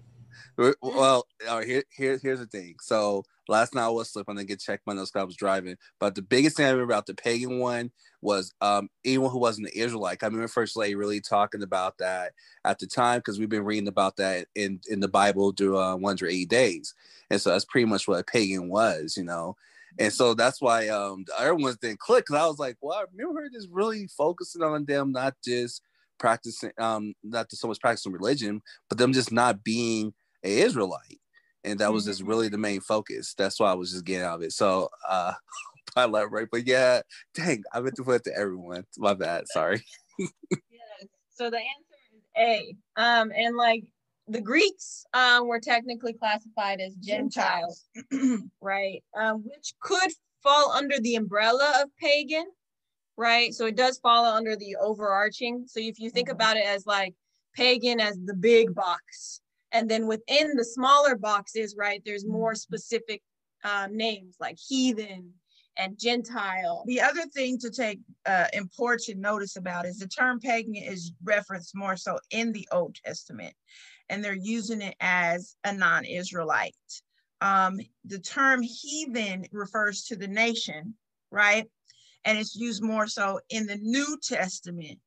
[0.55, 0.73] bro.
[0.81, 2.75] Well, all right, here, here, here's the thing.
[2.81, 4.35] So last night I was sleeping.
[4.35, 5.77] I didn't get checked 'cause I was driving.
[5.99, 9.67] But the biggest thing I remember about the pagan one was um, anyone who wasn't
[9.67, 10.23] an Israelite.
[10.23, 12.33] I remember First Lady really talking about that
[12.65, 15.95] at the time because we've been reading about that in in the Bible through uh,
[15.95, 16.93] 180 days,
[17.29, 19.55] and so that's pretty much what a pagan was, you know.
[19.99, 22.97] And so that's why um, the other ones didn't click because I was like, well,
[22.99, 25.81] I remember just really focusing on them, not just
[26.19, 31.19] practicing, um, not so much practicing religion, but them just not being a Israelite.
[31.67, 33.33] And that was just really the main focus.
[33.37, 34.53] That's why I was just getting out of it.
[34.53, 35.33] So uh
[35.95, 36.47] I love right.
[36.51, 37.01] But yeah,
[37.33, 38.83] dang, I meant to put it to everyone.
[38.97, 39.47] My bad.
[39.47, 39.81] Sorry.
[40.19, 41.09] Yes.
[41.33, 42.75] So the answer is A.
[42.95, 43.83] Um, and like
[44.27, 47.85] the Greeks um, were technically classified as Gentiles,
[48.61, 49.03] right?
[49.15, 50.11] Um, which could
[50.43, 52.45] fall under the umbrella of pagan,
[53.15, 53.53] right?
[53.53, 55.65] So it does fall under the overarching.
[55.67, 56.33] So if you think Mhm.
[56.33, 57.13] about it as like
[57.55, 59.41] pagan as the big box,
[59.77, 63.21] and then within the smaller boxes, right, there's more specific
[63.63, 65.31] um, names like heathen
[65.77, 66.83] and Gentile.
[66.87, 71.75] The other thing to take uh, important notice about is the term pagan is referenced
[71.75, 73.53] more so in the Old Testament,
[74.09, 76.73] and they're using it as a non-Israelite.
[77.41, 80.95] Um, the term heathen refers to the nation,
[81.29, 81.69] right?
[82.25, 84.99] And it's used more so in the New Testament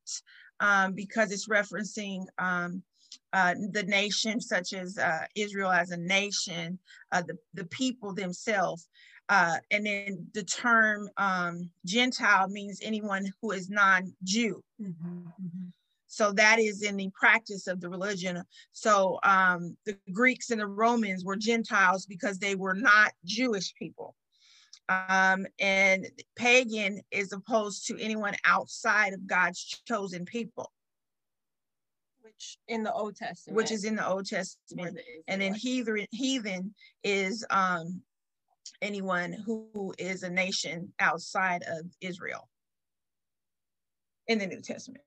[0.60, 2.84] um, because it's referencing um,
[3.32, 6.78] uh, the nation, such as uh, Israel as a nation,
[7.12, 8.88] uh, the, the people themselves.
[9.28, 14.62] Uh, and then the term um, Gentile means anyone who is non-Jew.
[16.08, 18.42] So that is in the practice of the religion.
[18.72, 24.16] So um, the Greeks and the Romans were Gentiles because they were not Jewish people.
[24.88, 30.72] Um, and pagan is opposed to anyone outside of God's chosen people,
[32.40, 34.98] Which in the Old Testament, which is in the Old Testament.
[35.28, 36.74] And then heathen, heathen
[37.04, 38.00] is um,
[38.80, 42.48] anyone who is a nation outside of Israel
[44.26, 45.04] in the New Testament.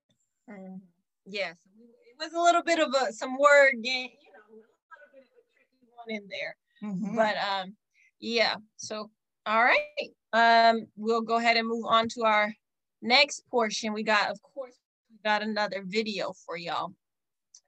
[0.47, 0.79] Mhm.
[1.25, 4.69] Yes, it was a little bit of a some word game, you know, a little
[5.11, 6.55] bit of a tricky one in there.
[6.83, 7.15] Mhm.
[7.15, 7.75] But um,
[8.19, 8.57] yeah.
[8.77, 9.09] So
[9.47, 12.53] all right, um, we'll go ahead and move on to our
[13.01, 13.91] next portion.
[13.91, 14.77] We got, of course,
[15.09, 16.93] we got another video for y'all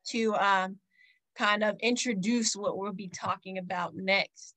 [0.10, 0.78] to um
[1.38, 4.56] kind of introduce what we'll be talking about next.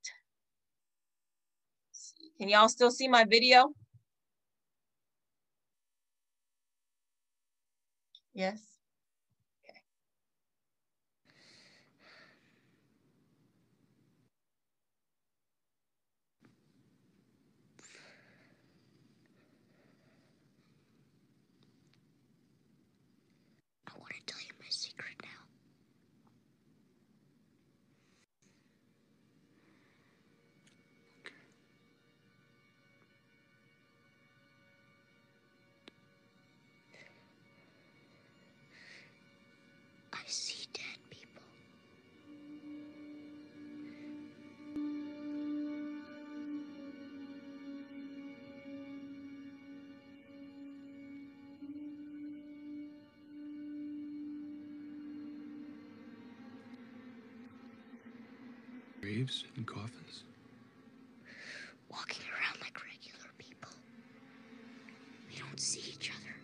[2.39, 3.73] Can y'all still see my video?
[8.33, 8.68] Yes.
[59.19, 60.23] Graves and coffins?
[61.91, 63.71] Walking around like regular people.
[65.29, 66.37] We don't see each other.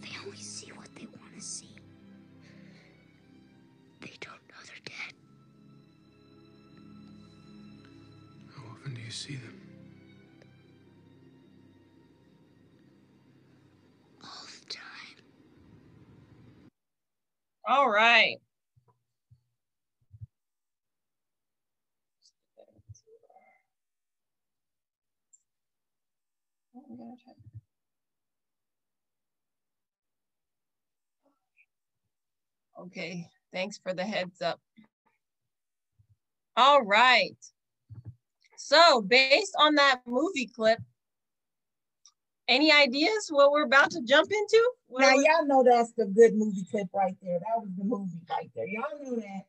[0.00, 1.68] They only see what they want to see.
[4.00, 5.14] They don't know they're dead.
[8.56, 9.60] How often do you see them?
[14.24, 15.24] All the time.
[17.68, 18.36] All right.
[32.88, 34.60] Okay, thanks for the heads up.
[36.56, 37.36] All right.
[38.56, 40.78] So based on that movie clip,
[42.48, 44.70] any ideas what we're about to jump into?
[44.86, 47.38] What Now y'all know that's the good movie clip right there.
[47.38, 48.66] That was the movie right there.
[48.66, 49.44] Y'all know that.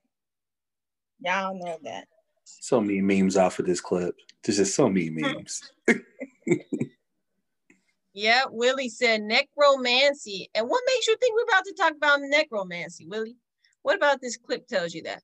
[1.21, 2.07] Y'all know that.
[2.43, 4.15] So many memes off of this clip.
[4.43, 5.21] There's just so many hmm.
[5.21, 5.71] memes.
[8.19, 10.49] Yeah, Willie said necromancy.
[10.53, 13.37] And what makes you think we're about to talk about necromancy, Willie?
[13.81, 15.23] What about this clip tells you that?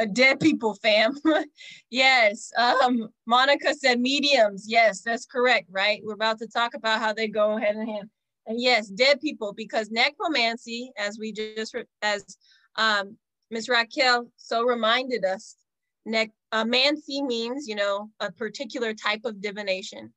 [0.00, 1.14] A dead people fam.
[1.90, 2.50] yes.
[2.58, 4.64] Um, Monica said mediums.
[4.66, 6.00] Yes, that's correct, right?
[6.02, 8.10] We're about to talk about how they go hand in hand.
[8.48, 12.36] And yes, dead people, because necromancy, as we just as
[12.74, 13.16] um
[13.48, 15.54] Miss Raquel so reminded us,
[16.04, 20.12] nec uh, mancy means, you know, a particular type of divination,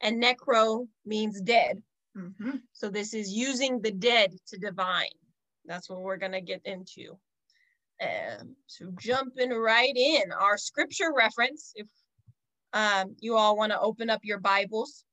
[0.00, 1.82] and necro means dead.
[2.16, 2.62] Mhm.
[2.72, 5.16] So this is using the dead to divine.
[5.64, 7.18] That's what we're gonna get into.
[8.00, 11.86] Um, so jumping right in, our scripture reference, if
[12.72, 15.04] um, you all want to open up your Bibles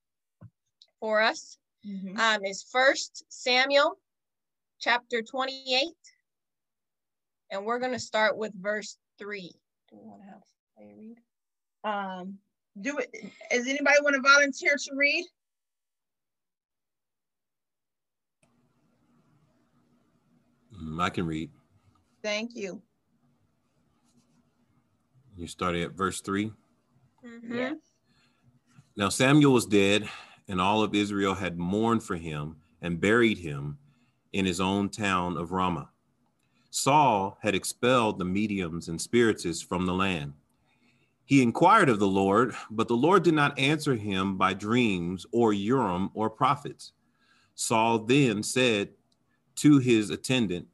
[0.99, 2.17] for us, Mhm.
[2.17, 3.99] um, is First Samuel,
[4.79, 5.95] chapter 28,
[7.49, 9.59] and we're gonna start with verse three.
[9.89, 10.41] Do we want to have
[10.75, 11.17] somebody read?
[11.83, 12.37] Um,
[12.81, 13.09] do it.
[13.51, 15.25] Does anybody want to volunteer to read?
[20.79, 21.49] Mm, I can read.
[22.21, 22.81] Thank you.
[25.35, 26.51] You started at verse 3.
[27.23, 27.55] Mm -hmm.
[27.55, 27.73] Yeah.
[28.95, 30.09] Now Samuel was dead,
[30.47, 33.77] and all of Israel had mourned for him and buried him
[34.31, 35.91] in his own town of Ramah.
[36.69, 40.33] Saul had expelled the mediums and spiritists from the land.
[41.25, 45.51] He inquired of the Lord, but the Lord did not answer him by dreams or
[45.51, 46.93] Urim or prophets.
[47.55, 48.89] Saul then said
[49.57, 50.67] to his attendant,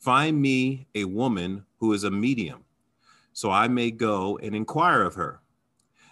[0.00, 2.64] Find me a woman who is a medium,
[3.32, 5.42] so I may go and inquire of her.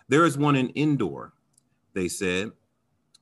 [0.09, 1.33] There is one in Endor,
[1.95, 2.53] they said.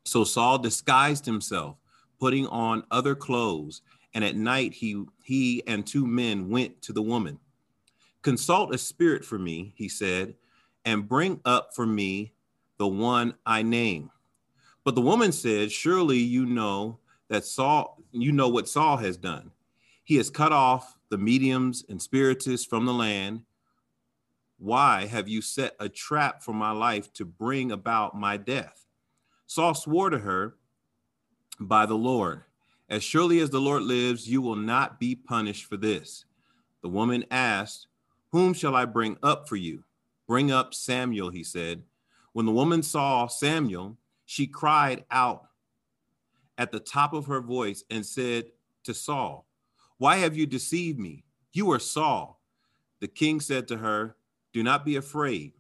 [0.05, 1.77] So Saul disguised himself,
[2.21, 3.83] putting on other clothes,
[4.17, 7.39] and at night he he and two men went to the woman.
[8.23, 10.35] Consult a spirit for me, he said,
[10.87, 12.33] and bring up for me
[12.79, 14.11] the one I name.
[14.85, 16.99] But the woman said, Surely you know
[17.29, 19.51] that Saul, you know what Saul has done.
[20.03, 23.43] He has cut off the mediums and spiritists from the land.
[24.59, 28.87] Why have you set a trap for my life to bring about my death?
[29.47, 30.57] Saul swore to her
[31.61, 32.45] by the Lord,
[32.89, 36.25] As surely as the Lord lives, you will not be punished for this.
[36.83, 37.89] The woman asked,
[38.31, 39.83] Whom shall I bring up for you?
[40.29, 41.83] Bring up Samuel, he said.
[42.33, 45.49] When the woman saw Samuel, she cried out
[46.59, 48.47] at the top of her voice and said
[48.85, 49.47] to Saul,
[49.99, 51.25] Why have you deceived me?
[51.53, 52.41] You are Saul.
[53.01, 54.17] The king said to her,
[54.53, 55.53] Do not be afraid.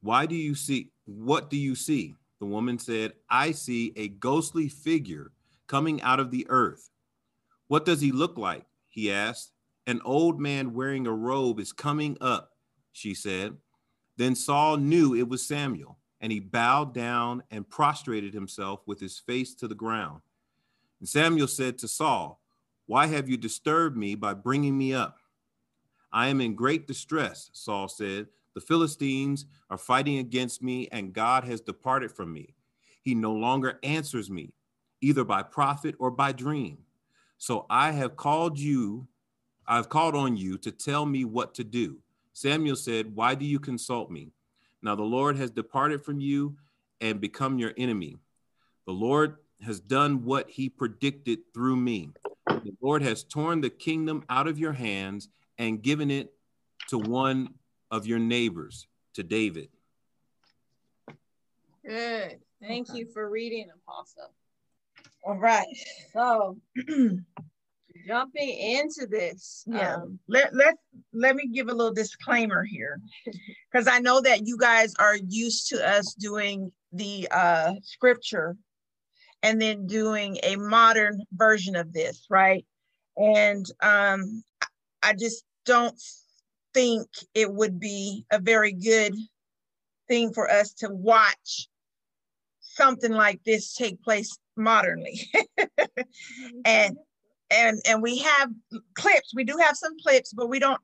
[0.00, 0.90] Why do you see?
[1.04, 2.16] What do you see?
[2.40, 5.30] The woman said, I see a ghostly figure
[5.66, 6.90] coming out of the earth.
[7.68, 8.66] What does he look like?
[8.88, 9.52] He asked.
[9.86, 12.52] An old man wearing a robe is coming up,
[12.92, 13.56] she said.
[14.16, 19.18] Then Saul knew it was Samuel, and he bowed down and prostrated himself with his
[19.18, 20.22] face to the ground.
[21.00, 22.40] And Samuel said to Saul,
[22.86, 25.18] Why have you disturbed me by bringing me up?
[26.12, 28.28] I am in great distress, Saul said.
[28.54, 32.54] The Philistines are fighting against me, and God has departed from me.
[33.02, 34.54] He no longer answers me,
[35.04, 36.78] either by prophet or by dream.
[37.36, 39.06] So I have called you,
[39.66, 41.98] I've called on you to tell me what to do.
[42.32, 44.32] Samuel said, Why do you consult me?
[44.82, 46.56] Now the Lord has departed from you
[47.02, 48.16] and become your enemy.
[48.86, 52.10] The Lord has done what he predicted through me.
[52.46, 55.28] The Lord has torn the kingdom out of your hands
[55.58, 56.32] and given it
[56.88, 57.54] to one
[57.90, 59.68] of your neighbors, to David.
[61.86, 62.40] Good.
[62.60, 64.32] Thank you for reading, Apostle.
[65.26, 65.66] All right.
[66.12, 66.58] So
[68.06, 69.64] jumping into this.
[69.66, 69.96] Yeah.
[69.96, 70.74] Um, let let
[71.12, 73.00] let me give a little disclaimer here
[73.72, 78.56] because I know that you guys are used to us doing the uh scripture
[79.42, 82.64] and then doing a modern version of this, right?
[83.16, 84.66] And um I-
[85.02, 85.98] I just don't
[86.72, 89.14] think it would be a very good
[90.08, 91.68] thing for us to watch
[92.60, 95.30] something like this take place modernly.
[96.64, 96.96] and
[97.50, 98.50] and and we have
[98.94, 99.32] clips.
[99.34, 100.80] We do have some clips but we don't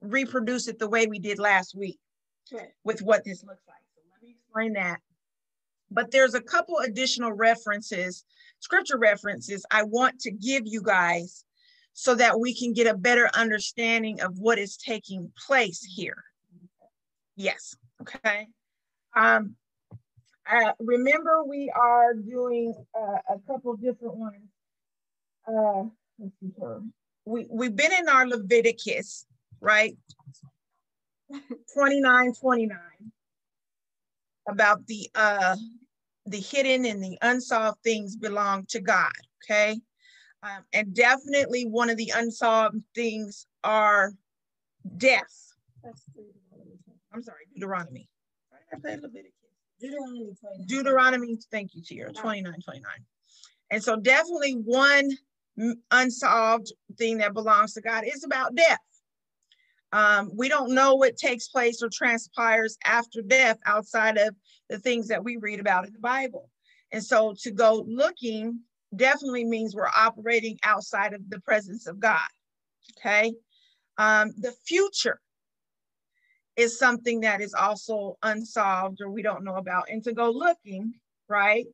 [0.00, 1.98] reproduce it the way we did last week
[2.52, 2.68] Right.
[2.84, 3.76] with what this looks like.
[3.94, 5.00] So let me explain that.
[5.90, 8.24] But there's a couple additional references
[8.60, 11.44] scripture references i want to give you guys
[11.92, 16.22] so that we can get a better understanding of what is taking place here.
[17.34, 17.74] Yes.
[18.00, 18.46] Okay.
[19.16, 19.56] Um
[20.50, 24.48] uh, remember we are doing uh, a couple different ones
[25.48, 25.84] uh
[26.18, 26.82] let's see here.
[27.24, 29.26] We we've been in our Leviticus,
[29.60, 29.96] right?
[31.74, 32.78] 29, 29
[34.48, 35.56] about the uh
[36.26, 39.12] the hidden and the unsolved things belong to God.
[39.44, 39.80] Okay.
[40.42, 44.12] Um, and definitely one of the unsolved things are
[44.96, 45.54] death.
[47.12, 48.08] I'm sorry, Deuteronomy.
[48.50, 49.37] Why did I say Leviticus?
[49.80, 50.66] Deuteronomy 29.
[50.66, 52.92] Deuteronomy, thank you, Tiara, 29, 29.
[53.70, 55.10] And so definitely one
[55.90, 58.78] unsolved thing that belongs to God is about death.
[59.92, 64.34] Um, we don't know what takes place or transpires after death outside of
[64.68, 66.50] the things that we read about in the Bible.
[66.92, 68.60] And so to go looking
[68.94, 72.20] definitely means we're operating outside of the presence of God.
[72.98, 73.32] Okay.
[73.96, 75.20] Um, the future
[76.58, 79.88] is something that is also unsolved or we don't know about.
[79.88, 80.92] And to go looking,
[81.28, 81.64] right,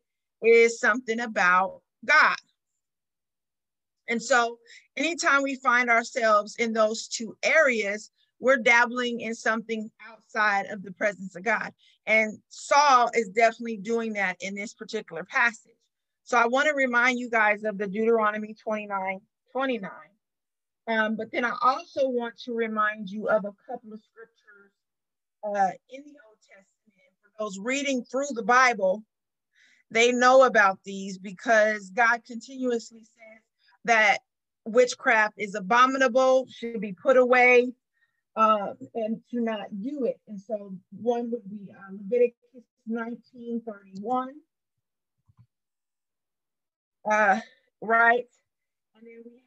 [0.43, 2.37] is something about God.
[4.09, 4.59] And so
[4.95, 8.11] anytime we find ourselves in those two areas,
[8.41, 11.73] we're dabbling in something outside of the presence of God.
[12.05, 15.73] And Saul is definitely doing that in this particular passage.
[16.25, 19.21] So I want to remind you guys of the Deuteronomy 29
[19.51, 19.91] 29.
[20.87, 24.34] Um, but then I also want to remind you of a couple of scriptures
[25.45, 27.13] uh, in the Old Testament.
[27.23, 29.05] For those reading through the Bible,
[29.91, 33.43] they know about these because God continuously says
[33.85, 34.19] that
[34.65, 37.73] witchcraft is abominable, should be put away,
[38.37, 40.19] uh, and to not do it.
[40.27, 44.29] And so one would be uh, Leviticus 19:31,
[47.05, 47.41] Uh,
[47.81, 48.27] right?
[48.97, 49.43] And then we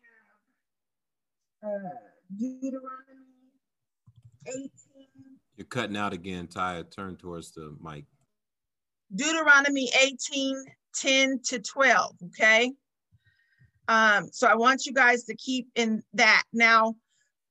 [1.64, 2.00] have uh,
[2.38, 3.52] Deuteronomy
[4.48, 4.70] 18.
[5.78, 6.86] Cutting out again, Ty.
[6.90, 8.06] Turn towards the mic.
[9.14, 10.66] Deuteronomy 18,
[10.96, 12.72] 10 to 12, okay?
[13.88, 16.42] Um, so I want you guys to keep in that.
[16.52, 16.96] Now,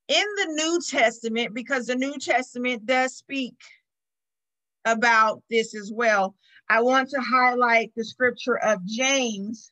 [0.09, 3.55] in the New Testament, because the New Testament does speak
[4.85, 6.35] about this as well,
[6.69, 9.71] I want to highlight the scripture of James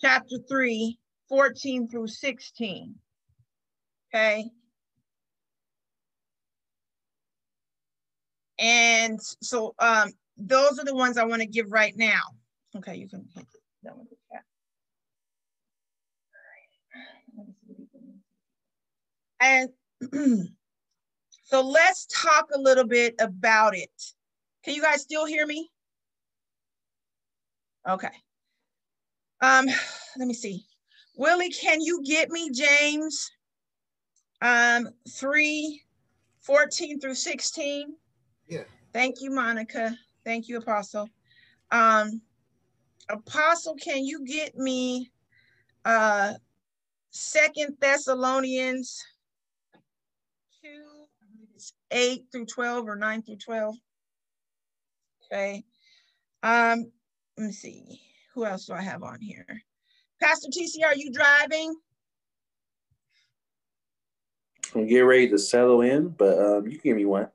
[0.00, 2.96] chapter 3, 14 through 16.
[4.12, 4.50] Okay.
[8.58, 12.22] And so um, those are the ones I want to give right now.
[12.76, 13.46] Okay, you can hit
[13.84, 14.06] that one.
[19.40, 19.70] And
[21.44, 23.90] so let's talk a little bit about it.
[24.64, 25.70] Can you guys still hear me?
[27.88, 28.10] Okay.
[29.40, 29.66] Um,
[30.18, 30.64] let me see.
[31.16, 33.30] Willie, can you get me James
[34.40, 35.82] um 3
[36.42, 37.94] 14 through 16?
[38.48, 38.64] Yeah.
[38.92, 39.96] Thank you, Monica.
[40.24, 41.08] Thank you, Apostle.
[41.70, 42.22] Um,
[43.08, 45.10] Apostle, can you get me
[45.84, 46.34] uh
[47.10, 49.02] Second Thessalonians
[50.62, 50.68] 2,
[51.90, 53.74] 8 through 12 or 9 through 12?
[55.24, 55.64] Okay.
[56.42, 56.90] Um,
[57.36, 58.00] let me see.
[58.34, 59.46] Who else do I have on here?
[60.20, 61.74] Pastor TC, are you driving?
[64.74, 67.28] I'm getting ready to settle in, but um, you can give me one.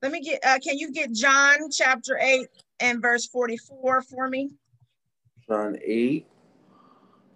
[0.00, 2.46] Let me get, uh, can you get John chapter 8
[2.80, 4.50] and verse 44 for me?
[5.48, 6.26] John 8,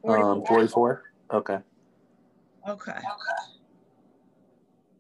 [0.05, 1.03] um, 44.
[1.33, 1.59] Okay.
[2.69, 2.93] Okay.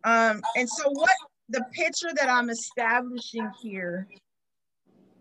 [0.04, 1.14] Um, and so what
[1.48, 4.08] the picture that I'm establishing here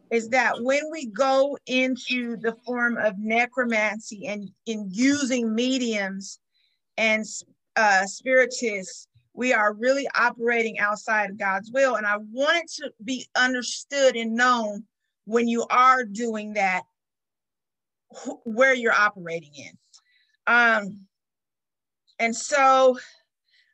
[0.10, 6.40] is that when we go into the form of necromancy and in using mediums
[6.98, 7.24] and
[7.76, 11.96] uh, spiritists, we are really operating outside of God's will.
[11.96, 14.84] And I want it to be understood and known
[15.26, 16.84] when you are doing that,
[18.14, 19.78] wh- where you're operating in.
[20.48, 21.02] Um,
[22.20, 23.00] and so,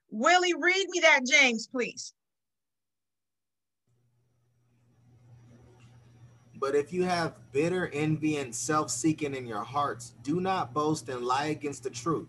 [0.09, 2.13] Willie, read me that, James, please.
[6.59, 11.09] But if you have bitter envy and self seeking in your hearts, do not boast
[11.09, 12.27] and lie against the truth.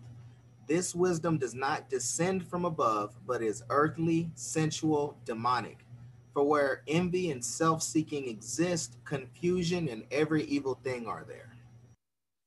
[0.69, 5.87] This wisdom does not descend from above, but is earthly, sensual, demonic.
[6.35, 11.57] For where envy and self seeking exist, confusion and every evil thing are there.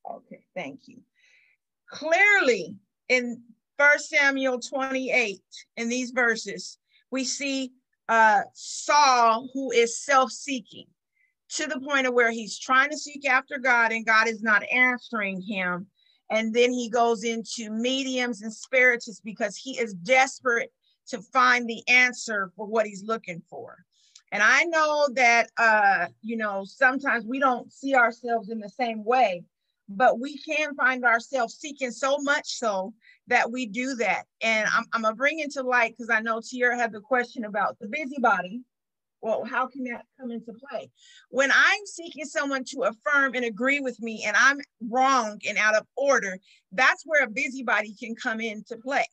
[0.09, 0.97] Okay, thank you.
[1.89, 2.75] Clearly,
[3.09, 3.41] in
[3.77, 5.41] First Samuel 28,
[5.77, 6.77] in these verses,
[7.09, 7.73] we see
[8.07, 10.85] uh, Saul who is self seeking
[11.49, 14.63] to the point of where he's trying to seek after God and God is not
[14.71, 15.87] answering him.
[16.31, 20.71] And then he goes into mediums and spiritists because he is desperate
[21.07, 23.77] to find the answer for what he's looking for.
[24.31, 29.03] And I know that, uh, you know, sometimes we don't see ourselves in the same
[29.03, 29.43] way,
[29.89, 32.93] but we can find ourselves seeking so much so
[33.27, 34.23] that we do that.
[34.41, 37.77] And I'm, I'm gonna bring into light because I know Tierra had the question about
[37.79, 38.61] the busybody
[39.21, 40.89] well, how can that come into play?
[41.29, 44.59] When I'm seeking someone to affirm and agree with me and I'm
[44.89, 46.37] wrong and out of order,
[46.71, 49.05] that's where a busybody can come into play.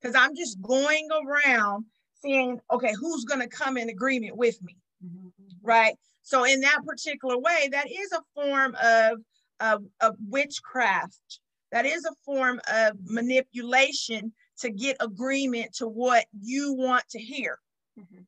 [0.00, 1.86] Because I'm just going around
[2.22, 4.76] saying, okay, who's going to come in agreement with me?
[5.04, 5.28] Mm-hmm.
[5.62, 5.94] Right.
[6.22, 9.18] So, in that particular way, that is a form of,
[9.60, 11.40] of, of witchcraft.
[11.72, 17.58] That is a form of manipulation to get agreement to what you want to hear.
[17.98, 18.22] Mm-hmm.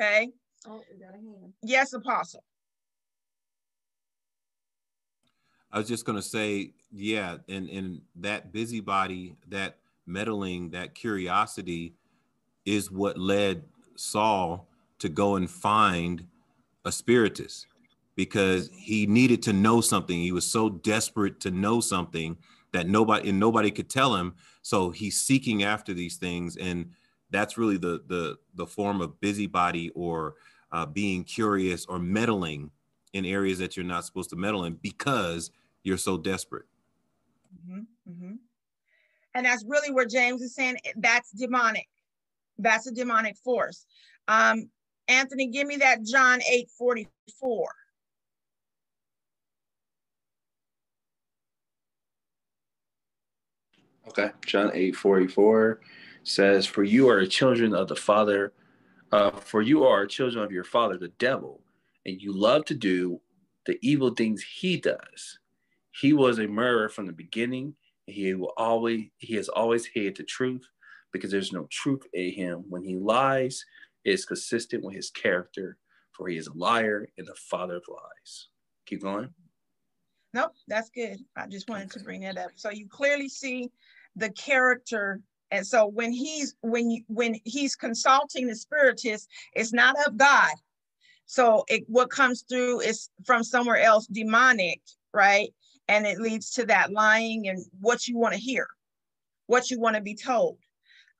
[0.00, 0.30] Okay.
[0.66, 1.52] Oh, got a hand.
[1.62, 2.42] Yes, Apostle.
[5.70, 9.76] I was just going to say, yeah, and, and that busybody, that
[10.06, 11.94] meddling, that curiosity
[12.64, 13.62] is what led
[13.94, 14.66] Saul
[15.00, 16.26] to go and find
[16.86, 17.66] a spiritist
[18.16, 20.18] because he needed to know something.
[20.18, 22.38] He was so desperate to know something
[22.72, 24.34] that nobody and nobody could tell him.
[24.62, 26.56] So he's seeking after these things.
[26.56, 26.90] And
[27.30, 30.34] that's really the the the form of busybody or
[30.72, 32.70] uh, being curious or meddling
[33.12, 35.50] in areas that you're not supposed to meddle in because
[35.82, 36.66] you're so desperate.
[37.66, 38.34] Mm-hmm, mm-hmm.
[39.34, 41.88] And that's really where James is saying that's demonic.
[42.58, 43.86] That's a demonic force.
[44.28, 44.68] Um,
[45.08, 47.68] Anthony, give me that John 8 44.
[54.08, 55.80] Okay, John 8 44
[56.30, 58.52] says, For you are children of the Father,
[59.12, 61.62] uh, for you are children of your father, the devil,
[62.06, 63.20] and you love to do
[63.66, 65.38] the evil things he does.
[65.90, 67.74] He was a murderer from the beginning,
[68.06, 70.66] and he will always he has always hated the truth
[71.12, 72.64] because there's no truth in him.
[72.68, 73.64] When he lies,
[74.04, 75.76] it's consistent with his character,
[76.12, 78.48] for he is a liar and the father of lies.
[78.86, 79.30] Keep going.
[80.32, 81.18] Nope, that's good.
[81.36, 82.52] I just wanted to bring that up.
[82.54, 83.72] So you clearly see
[84.14, 85.20] the character
[85.50, 90.52] and so when he's when you, when he's consulting the spiritist, it's not of God.
[91.26, 94.80] So it, what comes through is from somewhere else, demonic,
[95.12, 95.52] right?
[95.88, 98.66] And it leads to that lying and what you want to hear,
[99.46, 100.58] what you want to be told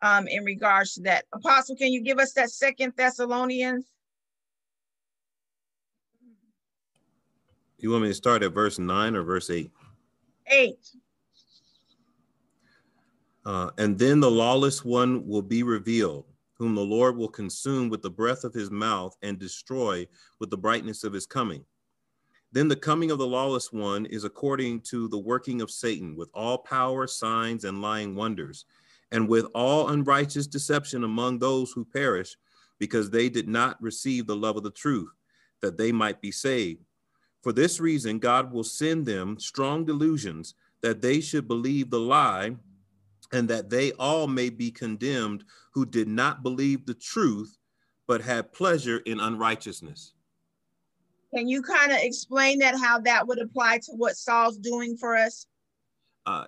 [0.02, 1.24] um, in regards to that.
[1.32, 3.86] Apostle, can you give us that second Thessalonians?
[7.78, 9.70] You want me to start at verse nine or verse eight?
[10.46, 10.90] Eight.
[13.50, 16.24] Uh, and then the lawless one will be revealed,
[16.54, 20.06] whom the Lord will consume with the breath of his mouth and destroy
[20.38, 21.64] with the brightness of his coming.
[22.52, 26.30] Then the coming of the lawless one is according to the working of Satan, with
[26.32, 28.66] all power, signs, and lying wonders,
[29.10, 32.36] and with all unrighteous deception among those who perish,
[32.78, 35.10] because they did not receive the love of the truth,
[35.60, 36.84] that they might be saved.
[37.42, 42.54] For this reason, God will send them strong delusions, that they should believe the lie
[43.32, 47.56] and that they all may be condemned who did not believe the truth,
[48.06, 50.14] but had pleasure in unrighteousness.
[51.34, 55.16] Can you kind of explain that, how that would apply to what Saul's doing for
[55.16, 55.46] us?
[56.26, 56.46] Uh,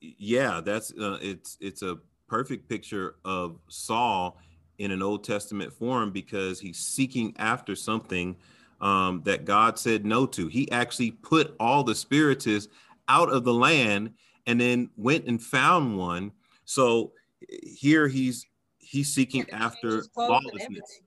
[0.00, 4.38] yeah, that's uh, it's it's a perfect picture of Saul
[4.78, 8.36] in an Old Testament form because he's seeking after something
[8.80, 10.48] um, that God said no to.
[10.48, 12.72] He actually put all the spiritists
[13.08, 14.14] out of the land
[14.46, 16.32] and then went and found one.
[16.64, 17.12] So
[17.48, 18.46] here he's
[18.78, 21.00] he's seeking after lawlessness.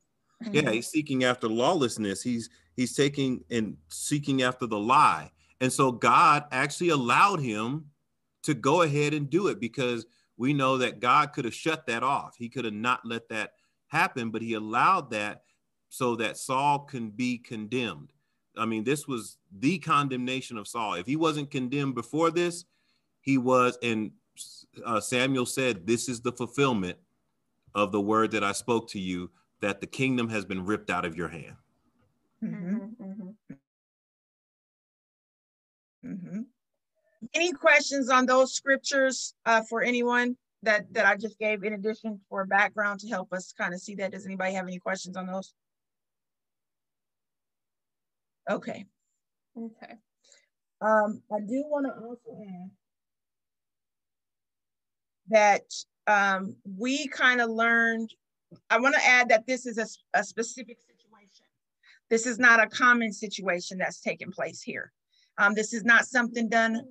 [0.51, 0.71] Yeah, mm-hmm.
[0.73, 2.21] he's seeking after lawlessness.
[2.21, 5.31] He's he's taking and seeking after the lie.
[5.61, 7.85] And so God actually allowed him
[8.43, 10.05] to go ahead and do it because
[10.37, 12.35] we know that God could have shut that off.
[12.37, 13.53] He could have not let that
[13.87, 15.41] happen, but he allowed that
[15.89, 18.13] so that Saul can be condemned.
[18.55, 20.95] I mean, this was the condemnation of Saul.
[20.95, 22.65] If he wasn't condemned before this,
[23.27, 24.11] he was, and
[24.85, 26.97] uh, Samuel said, This is the fulfillment
[27.75, 31.03] of the word that I spoke to you, that the kingdom has been ripped out
[31.03, 31.55] of your hand.
[32.43, 33.29] Mm-hmm,
[36.05, 36.41] Mm-hmm.
[37.33, 42.21] Any questions on those scriptures uh, for anyone that that I just gave in addition
[42.29, 44.11] for background to help us kind of see that?
[44.11, 45.53] Does anybody have any questions on those?
[48.49, 48.85] Okay.
[49.57, 49.93] Okay.
[50.79, 52.69] Um, I do want to also add
[55.29, 55.63] that
[56.07, 58.13] um, we kind of learned,
[58.69, 59.77] I want to add that this is
[60.13, 61.45] a specific situation.
[62.09, 64.91] This is not a common situation that's taking place here.
[65.37, 66.81] Um, this is not something done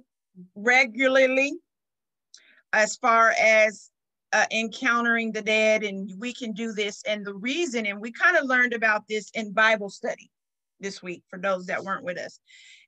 [0.55, 1.55] regularly
[2.73, 3.91] as far as
[4.33, 7.03] uh, encountering the dead and we can do this.
[7.07, 10.31] And the reason, and we kind of learned about this in Bible study
[10.81, 12.39] this week for those that weren't with us,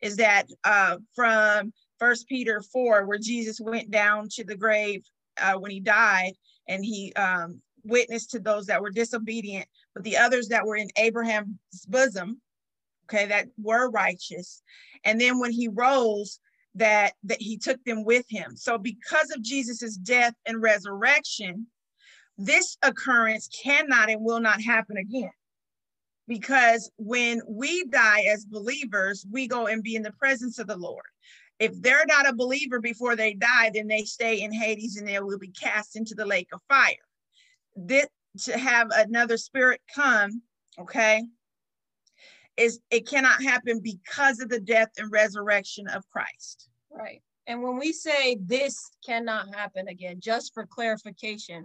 [0.03, 5.03] is that uh, from First Peter 4, where Jesus went down to the grave
[5.41, 6.33] uh, when he died
[6.69, 10.89] and he um, witnessed to those that were disobedient, but the others that were in
[10.97, 12.41] Abraham's bosom,
[13.07, 14.63] okay, that were righteous.
[15.05, 16.41] And then when he rose,
[16.75, 18.57] that that he took them with him.
[18.57, 21.67] So because of Jesus's death and resurrection,
[22.37, 25.31] this occurrence cannot and will not happen again.
[26.29, 30.77] Because when we die as believers, we go and be in the presence of the
[30.77, 31.03] Lord.
[31.59, 35.19] If they're not a believer before they die, then they stay in Hades and they
[35.19, 36.95] will be cast into the lake of fire.
[37.77, 38.07] This,
[38.45, 40.43] to have another spirit come,
[40.79, 41.25] okay,
[42.57, 46.69] is it cannot happen because of the death and resurrection of Christ.
[46.91, 47.23] Right.
[47.47, 51.65] And when we say this cannot happen again, just for clarification,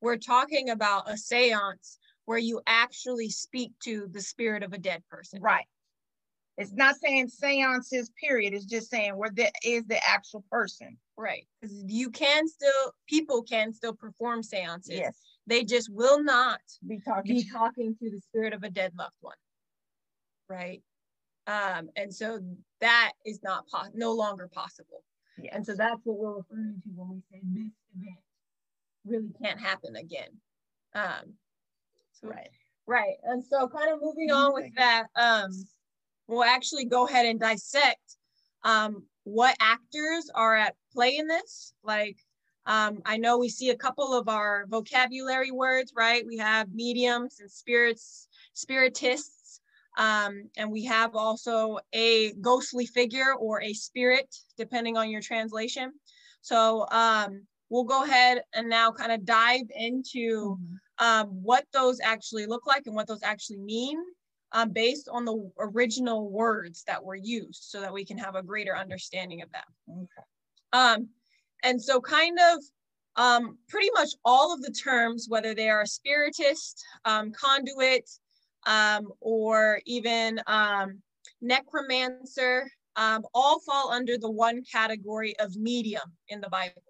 [0.00, 5.02] we're talking about a seance where you actually speak to the spirit of a dead
[5.10, 5.40] person.
[5.40, 5.66] Right.
[6.56, 8.54] It's not saying seances, period.
[8.54, 10.96] It's just saying where that is the actual person.
[11.16, 11.46] Right.
[11.60, 14.90] Because you can still, people can still perform seances.
[14.98, 15.16] Yes.
[15.46, 17.34] They just will not Be talking.
[17.36, 19.34] be talking to the spirit of a dead loved one.
[20.48, 20.82] Right.
[21.46, 22.40] Um, and so
[22.80, 25.02] that is not po- no longer possible.
[25.36, 25.52] Yes.
[25.56, 28.18] And so that's what we're referring to when we say this event
[29.04, 30.30] really can't happen again.
[30.94, 31.34] Um,
[32.12, 32.50] so, Right.
[32.86, 33.16] right.
[33.24, 35.50] And so kind of moving on with that, um,
[36.28, 38.16] we'll actually go ahead and dissect
[38.62, 41.72] um, what actors are at play in this.
[41.82, 42.16] Like,
[42.66, 46.24] um, I know we see a couple of our vocabulary words, right?
[46.26, 49.60] We have mediums and spirits, spiritists,
[49.96, 55.92] um, and we have also a ghostly figure or a spirit, depending on your translation.
[56.40, 60.58] So um, we'll go ahead and now kind of dive into
[60.98, 63.98] um, what those actually look like and what those actually mean
[64.54, 68.42] um, based on the original words that were used so that we can have a
[68.42, 70.04] greater understanding of them.
[70.04, 70.26] Okay.
[70.72, 71.08] Um,
[71.64, 72.62] and so kind of
[73.16, 78.08] um, pretty much all of the terms, whether they are spiritist, um, conduit,
[78.66, 81.02] um, or even um,
[81.40, 86.82] necromancer, um, all fall under the one category of medium in the Bible.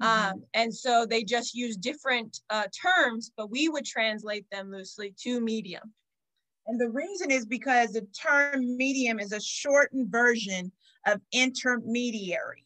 [0.00, 5.14] Um, and so they just use different uh, terms, but we would translate them loosely
[5.20, 5.92] to medium.
[6.66, 10.72] And the reason is because the term medium is a shortened version
[11.06, 12.64] of intermediary.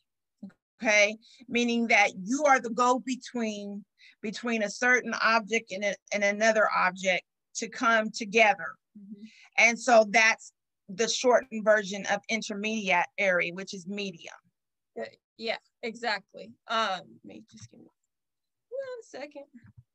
[0.81, 1.17] Okay,
[1.49, 3.85] meaning that you are the go between
[4.23, 7.25] between a certain object and, a, and another object
[7.57, 8.75] to come together.
[9.57, 10.53] And so that's
[10.89, 14.35] the shortened version of intermediary, which is medium.
[14.99, 15.05] Uh,
[15.37, 16.51] Yeah, exactly.
[16.69, 19.45] Um, let me just give me one second.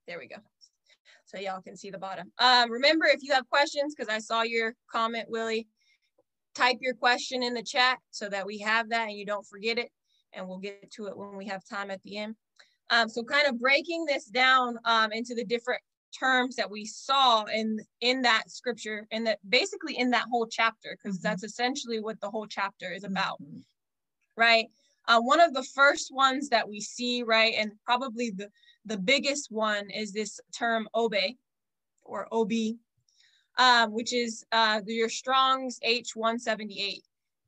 [0.07, 0.37] There we go.
[1.33, 2.31] So y'all can see the bottom.
[2.37, 5.67] Um, remember, if you have questions, because I saw your comment, Willie,
[6.53, 9.79] type your question in the chat so that we have that and you don't forget
[9.79, 9.89] it.
[10.33, 12.35] And we'll get to it when we have time at the end.
[12.89, 15.81] Um, so kind of breaking this down um, into the different
[16.17, 20.95] terms that we saw in in that scripture and that basically in that whole chapter
[20.95, 21.21] because Mhm.
[21.23, 23.41] that's essentially what the whole chapter is about
[24.35, 24.67] right
[25.07, 28.47] uh, one of the first ones that we see right and probably the
[28.85, 31.15] the biggest one is this term obe
[32.03, 32.51] or ob
[33.57, 37.01] um, which is uh, your strong's h178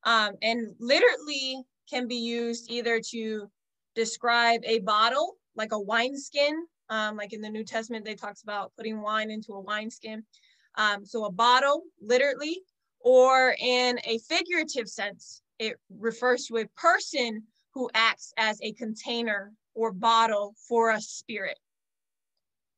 [0.03, 3.49] um, and literally can be used either to
[3.95, 8.71] describe a bottle like a wineskin um, like in the new testament they talks about
[8.77, 10.23] putting wine into a wineskin
[10.75, 12.61] um, so a bottle literally
[12.99, 19.51] or in a figurative sense it refers to a person who acts as a container
[19.75, 21.59] or bottle for a spirit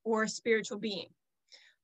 [0.03, 1.09] or a spiritual being.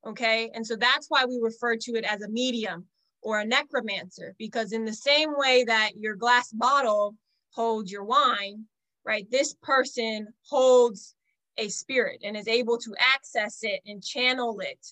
[0.06, 2.86] Okay, and so that's why we refer to it as a medium
[3.22, 7.16] or a necromancer, because in the same way that your glass bottle
[7.52, 8.66] holds your wine,
[9.06, 9.30] right?
[9.32, 11.16] This person holds
[11.58, 14.86] a spirit and is able to access it and channel it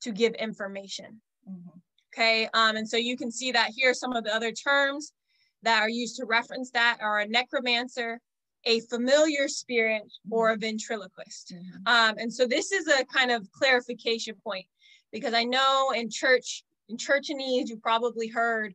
[0.00, 1.20] to give information.
[1.48, 1.80] Mhm.
[2.12, 5.12] Okay, um, and so you can see that here some of the other terms
[5.62, 8.20] that are used to reference that are a necromancer,
[8.66, 11.54] a familiar spirit, or a ventriloquist.
[11.54, 11.88] Mhm.
[11.88, 14.66] Um, and so this is a kind of clarification point
[15.12, 18.74] because I know in church, in church churchanese, you probably heard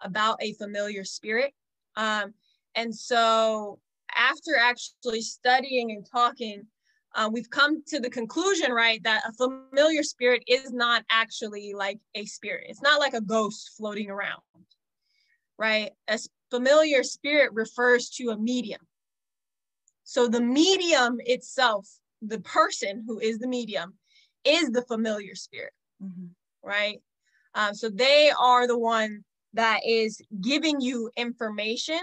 [0.00, 1.54] about a familiar spirit.
[1.96, 2.34] Um,
[2.74, 3.78] and so
[4.14, 6.66] after actually studying and talking,
[7.14, 11.98] uh, we've come to the conclusion, right, that a familiar spirit is not actually like
[12.14, 12.66] a spirit.
[12.68, 14.42] It's not like a ghost floating around,
[15.58, 15.92] right?
[16.08, 16.18] A
[16.50, 18.80] familiar spirit refers to a medium.
[20.08, 21.88] So the medium itself,
[22.22, 23.98] the person who is the medium,
[24.44, 26.30] is the familiar spirit, Mhm.
[26.62, 27.02] right?
[27.54, 32.00] Um, so they are the one that is giving you information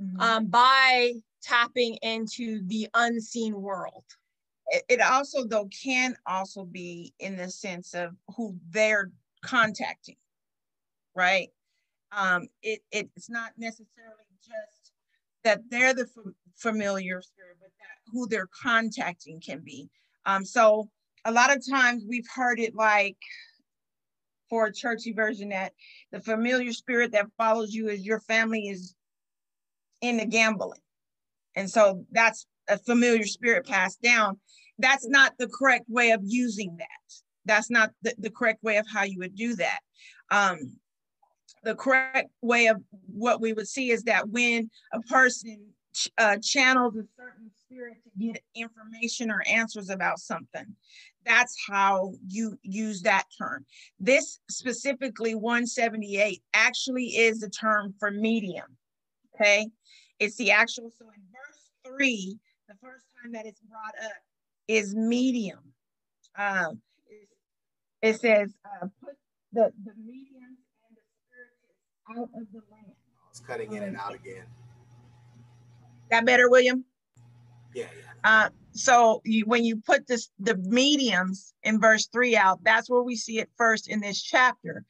[0.00, 0.20] Mhm.
[0.20, 1.12] um, by
[1.42, 4.04] tapping into the unseen world.
[4.68, 9.10] it, it also though can also be in the sense of who they're
[9.42, 10.16] contacting
[11.14, 11.48] right
[12.12, 14.81] um it it's not necessarily just
[15.44, 19.88] that they're the fam- familiar spirit but that who they're contacting can be
[20.26, 20.88] um so
[21.24, 23.16] a lot of times we've heard it like
[24.48, 25.72] for a churchy version that
[26.10, 28.94] the familiar spirit that follows you is your family is
[30.00, 30.80] in the gambling
[31.56, 34.38] and so that's a familiar spirit passed down
[34.78, 36.88] that's not the correct way of using that.
[37.44, 39.80] That's not the, the correct way of how you would do that.
[40.30, 40.58] Um,
[41.62, 46.36] the correct way of what we would see is that when a person ch- uh,
[46.42, 50.74] channels a certain spirit to get information or answers about something,
[51.24, 53.64] that's how you use that term.
[54.00, 58.76] This specifically 178 actually is the term for medium.
[59.34, 59.68] Okay.
[60.18, 62.38] It's the actual, so in verse three,
[62.68, 64.12] the first time that it's brought up
[64.68, 65.60] is medium.
[66.36, 66.80] Um,
[68.00, 69.14] it, says, uh, put
[69.52, 70.61] the, the spiritists
[72.18, 72.92] out of the land.
[73.30, 74.44] It's cutting in and out again.
[76.10, 76.84] That better, William?
[77.74, 78.12] Yeah, yeah.
[78.24, 83.02] Uh, so you, when you put this, the mediums in verse three out, that's where
[83.02, 84.84] we see it first in this chapter.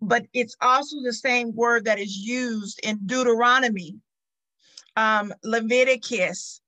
[0.00, 3.96] But it's also the same word that is used in Deuteronomy,
[4.96, 6.60] um, Leviticus.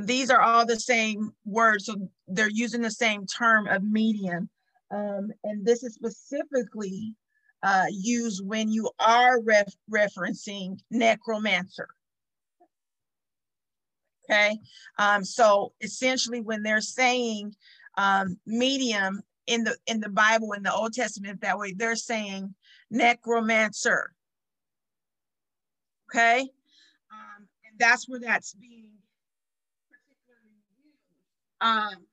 [0.00, 4.48] These are all the same words, so they're using the same term of medium.
[4.90, 7.14] Um, and this is specifically
[7.62, 11.88] uh, used when you are ref- referencing necromancer.
[14.24, 14.58] Okay,
[14.98, 17.54] um, so essentially, when they're saying
[17.98, 22.54] um, medium in the in the Bible in the Old Testament that way, they're saying
[22.90, 24.12] necromancer.
[26.08, 28.92] Okay, um, and that's where that's being
[31.60, 31.96] particularly.
[31.96, 32.06] Um,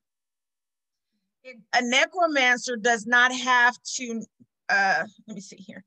[1.74, 4.24] a necromancer does not have to.
[4.70, 5.84] Uh, let me see here.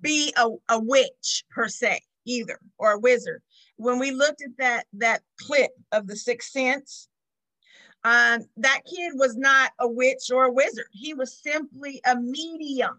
[0.00, 3.42] Be a, a witch per se either or a wizard.
[3.76, 7.08] When we looked at that that clip of the sixth sense
[8.04, 10.86] um that kid was not a witch or a wizard.
[10.92, 12.98] He was simply a medium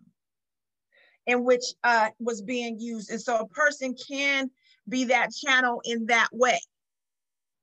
[1.27, 3.09] in which uh was being used.
[3.09, 4.49] And so a person can
[4.87, 6.59] be that channel in that way.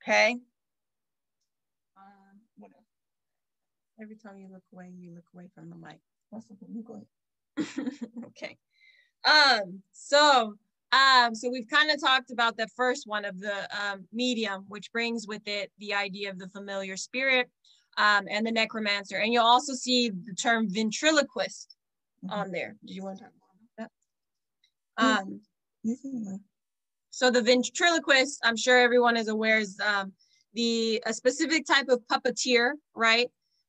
[0.03, 0.37] Okay?
[1.97, 2.64] Um
[4.01, 5.99] every time you look away you look away from the mic.
[6.31, 6.66] That's okay.
[6.73, 7.07] You go ahead
[8.26, 8.57] okay.
[9.24, 10.55] Um, so
[10.92, 14.92] um, so we've kind of talked about the first one of the um, medium, which
[14.92, 17.50] brings with it the idea of the familiar spirit
[17.96, 19.16] um, and the necromancer.
[19.16, 21.76] And you'll also see the term ventriloquist
[22.28, 22.76] on there.
[22.84, 23.90] Did you want to talk more about
[24.98, 25.20] that?
[25.24, 25.40] Um,
[27.11, 30.12] so the ventriloquist, I'm sure everyone is aware, is um,
[30.53, 33.28] the a specific type of puppeteer, right?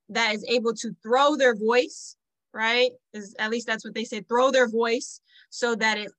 [0.10, 2.18] That is able to throw their voice,
[2.54, 2.92] right?
[3.14, 6.12] Is at least that's what they say, throw their voice so that it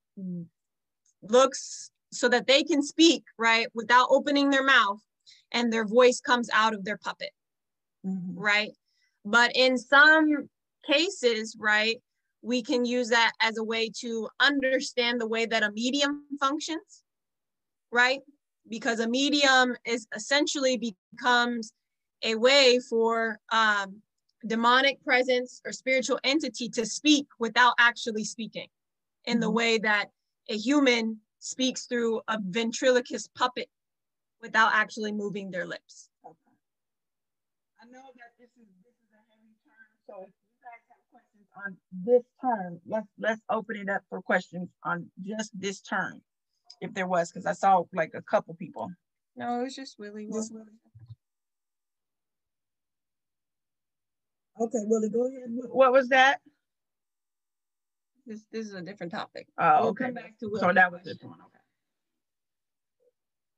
[1.22, 5.00] looks so that they can speak, right, without opening their mouth,
[5.52, 7.30] and their voice comes out of their puppet,
[8.06, 8.34] Mhm.
[8.36, 8.72] right?
[9.24, 10.48] But in some
[10.86, 12.00] cases, right,
[12.42, 17.02] we can use that as a way to understand the way that a medium functions,
[17.90, 18.20] right?
[18.68, 20.76] Because a medium is essentially
[21.12, 21.72] becomes
[22.22, 24.02] a way for um,
[24.46, 28.68] demonic presence or spiritual entity to speak without actually speaking
[29.24, 29.54] in the Mhm.
[29.54, 30.10] way that
[30.48, 33.70] a human speaks through a ventriloquist puppet
[34.40, 36.10] without actually moving their lips.
[36.24, 36.56] Okay.
[37.80, 41.10] I know that this is this is a heavy term, so if you guys have
[41.10, 46.22] questions on this term, let's let's open it up for questions on just this term.
[46.80, 48.92] if there was, because I saw like a couple people.
[49.36, 50.28] No, it was just Willie.
[50.30, 50.78] Just Willie.
[54.60, 55.50] Okay, Willie, go ahead.
[55.70, 56.38] What was that?
[58.26, 59.48] This this is a different topic.
[59.58, 60.04] Oh, We'll okay.
[60.06, 61.38] come back to So that was this one.
[61.40, 61.54] Okay.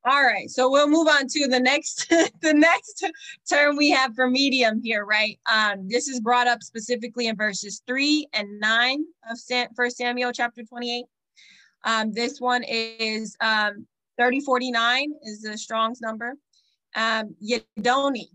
[0.08, 2.08] All right, so we'll move on to the next
[2.40, 3.04] the next
[3.50, 5.38] term we have for medium here, right?
[5.52, 10.32] Um, this is brought up specifically in verses three and nine of Sam, First Samuel
[10.32, 11.06] chapter twenty-eight.
[11.84, 13.86] Um, this one is um,
[14.16, 16.34] thirty forty-nine is the Strong's number.
[16.94, 18.28] Um, Yedoni,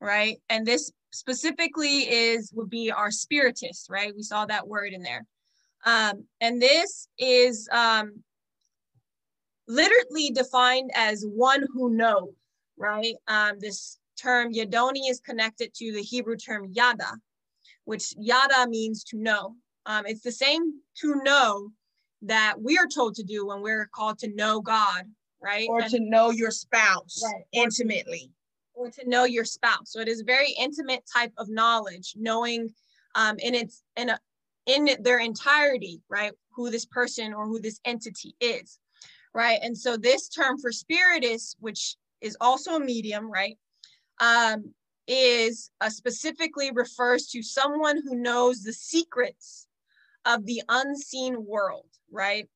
[0.00, 0.36] right?
[0.48, 4.14] And this specifically is would be our spiritist, right?
[4.14, 5.24] We saw that word in there.
[5.84, 8.22] Um, and this is um,
[9.66, 12.34] literally defined as one who knows,
[12.76, 13.14] right?
[13.28, 17.12] Um, this term Yadoni is connected to the Hebrew term yada,
[17.84, 19.54] which yada means to know.
[19.86, 21.70] Um, it's the same to know
[22.22, 25.04] that we are told to do when we're called to know God,
[25.40, 25.68] right?
[25.70, 27.44] Or And- to know your spouse Right.
[27.52, 28.30] intimately.
[28.76, 29.90] Or to know your spouse.
[29.90, 32.72] So it is very intimate type of knowledge, knowing
[33.14, 34.20] um, in its in a,
[34.66, 38.78] in their entirety, right, who this person or who this entity is,
[39.34, 39.58] right.
[39.62, 43.58] And so this term for spiritist, which is also a medium, right,
[44.20, 44.74] um,
[45.08, 49.66] is uh, specifically refers to someone who knows the secrets
[50.26, 52.46] of the unseen world, right.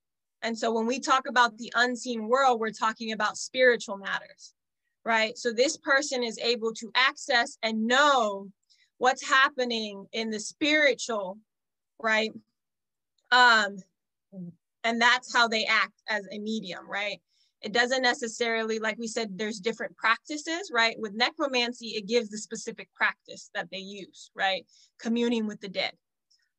[0.42, 4.54] And so when we talk about the unseen world, we're talking about spiritual matters
[5.04, 5.36] right?
[5.36, 8.48] So this person is able to access and know
[8.98, 11.38] what's happening in the spiritual,
[11.98, 12.30] right?
[13.32, 13.76] Um,
[14.84, 17.20] and that's how they act as a medium, right?
[17.62, 20.96] It doesn't necessarily, like we said, there's different practices, right?
[20.98, 24.64] With necromancy, it gives the specific practice that they use, right?
[24.98, 25.92] Communing with the dead.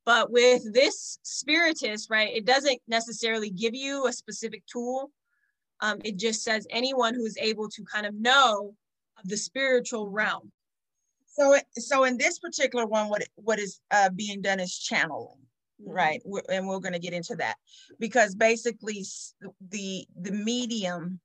[0.05, 5.11] But with this spiritist, right, it doesn't necessarily give you a specific tool
[5.81, 8.75] um, it just says anyone who is able to kind of know
[9.17, 10.51] of the spiritual realm.
[11.25, 15.39] So, so in this particular one, what what is uh, being done is channeling,
[15.83, 16.21] right?
[16.25, 17.55] We're- And we're going to get into that
[17.99, 19.03] because basically
[19.69, 21.19] the the medium,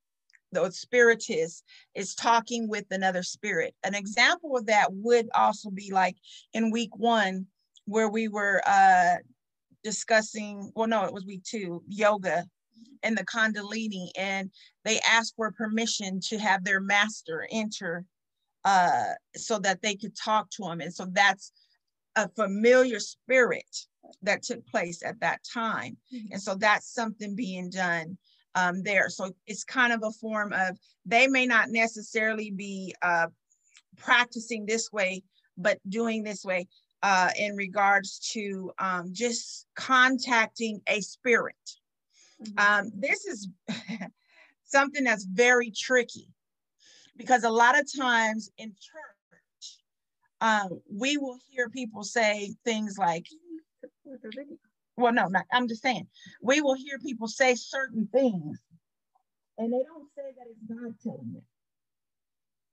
[0.53, 3.75] the spiritist, is talking with another spirit.
[3.83, 6.15] An example of that would also be like
[6.53, 7.45] in week one,
[7.85, 9.17] where we were uh,
[9.83, 10.71] discussing.
[10.73, 12.45] Well, no, it was week two, yoga
[13.03, 14.51] and the Kundalini, and
[14.83, 18.05] they asked for permission to have their master enter
[18.65, 20.81] uh, so that they could talk to him.
[20.81, 21.51] And so that's
[22.15, 23.87] a familiar spirit
[24.23, 25.97] that took place at that time.
[26.31, 28.17] And so that's something being done
[28.55, 29.09] um, there.
[29.09, 33.27] So it's kind of a form of, they may not necessarily be uh,
[33.97, 35.23] practicing this way,
[35.57, 36.67] but doing this way
[37.03, 41.55] uh, in regards to um, just contacting a spirit.
[42.57, 43.49] Um, this is
[44.65, 46.27] something that's very tricky
[47.15, 49.77] because a lot of times in church,
[50.41, 53.25] um, we will hear people say things like,
[54.97, 56.07] well, no, not, I'm just saying,
[56.41, 58.59] we will hear people say certain things
[59.57, 61.43] and they don't say that it's God telling them.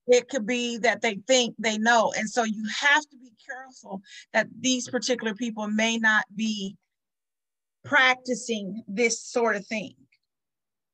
[0.07, 2.12] It could be that they think they know.
[2.17, 4.03] And so you have to be careful
[4.35, 6.77] that these particular people may not be
[7.85, 9.95] practicing this sort of thing.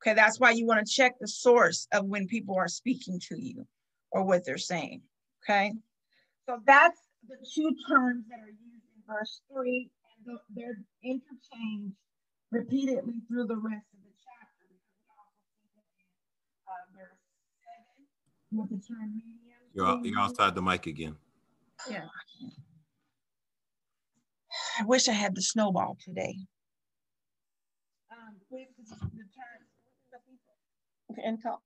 [0.01, 3.39] Okay, that's why you want to check the source of when people are speaking to
[3.39, 3.67] you
[4.11, 5.01] or what they're saying.
[5.43, 5.73] Okay,
[6.47, 11.95] so that's the two terms that are used in verse three, and the- they're interchanged
[12.51, 14.65] repeatedly through the rest of the chapter.
[14.67, 15.39] Because we also
[15.95, 16.17] see in
[16.67, 17.21] uh, verse
[17.61, 19.37] seven with the term medium.
[19.73, 21.15] You're, you're outside the mic again.
[21.89, 22.05] Yeah.
[24.79, 26.35] I wish I had the snowball today.
[28.51, 31.61] With the, the term, And talk.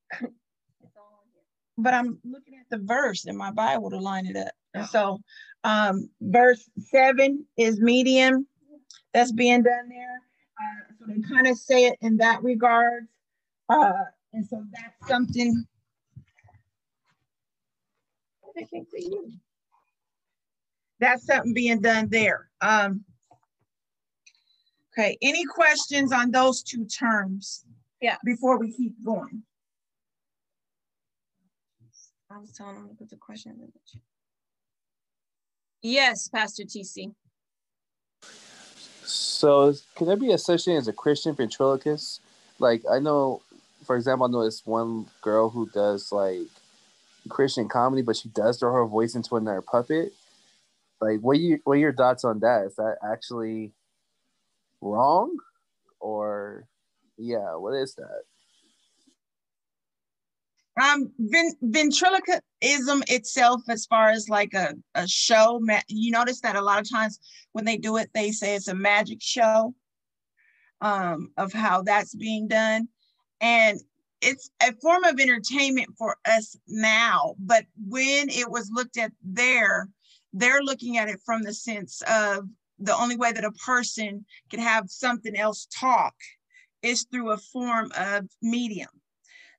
[1.80, 4.54] but I'm looking at the verse in my Bible to line it up.
[4.76, 5.20] And so,
[5.64, 8.48] um, verse seven is medium.
[9.14, 10.22] That's being done there.
[10.62, 13.08] Uh, so they kind of say it in that regard.
[13.70, 13.94] Uh,
[14.34, 15.66] and so that's something.
[21.00, 22.50] That's something being done there.
[22.62, 23.04] Um,
[24.98, 27.66] okay, any questions on those two terms?
[28.02, 28.18] Yeah.
[28.24, 29.44] Before we keep going.
[32.32, 34.02] I was telling him to put the question in the chat.
[35.82, 37.14] Yes, Pastor TC.
[39.04, 42.22] So is- can there be a such thing as a Christian ventriloquist?
[42.60, 43.42] Like I know,
[43.86, 46.48] for example, I know this one girl who does like
[47.30, 50.14] Christian comedy, but she does throw her voice into another puppet.
[51.02, 52.66] Like, what you what are your thoughts on that?
[52.66, 53.74] Is that actually
[54.86, 55.36] wrong,
[56.00, 56.68] or
[57.18, 58.22] yeah, what is that?
[60.82, 66.58] Um, ven- ventriloquism itself, as far as like a, a show, ma- you notice that
[66.58, 67.20] a lot of times
[67.54, 69.74] when they do it, they say it's a magic show
[70.82, 72.90] um, of how that's being done.
[73.40, 73.80] And
[74.22, 79.90] it's a form of entertainment for us now, but when it was looked at there,
[80.34, 82.46] they're looking at it from the sense of
[82.80, 86.16] the only way that a person can have something else talk
[86.82, 88.90] is through a form of medium.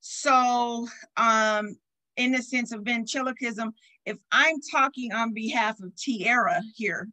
[0.00, 0.86] So,
[1.16, 1.76] um,
[2.16, 3.72] in the sense of ventriloquism,
[4.04, 7.08] if I'm talking on behalf of Tiara here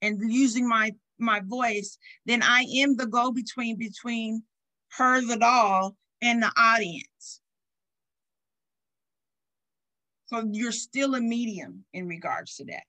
[0.00, 4.42] and using my my voice, then I am the go-between between
[4.96, 7.40] her, the doll, and the audience.
[10.26, 12.84] So you're still a medium in regards to that.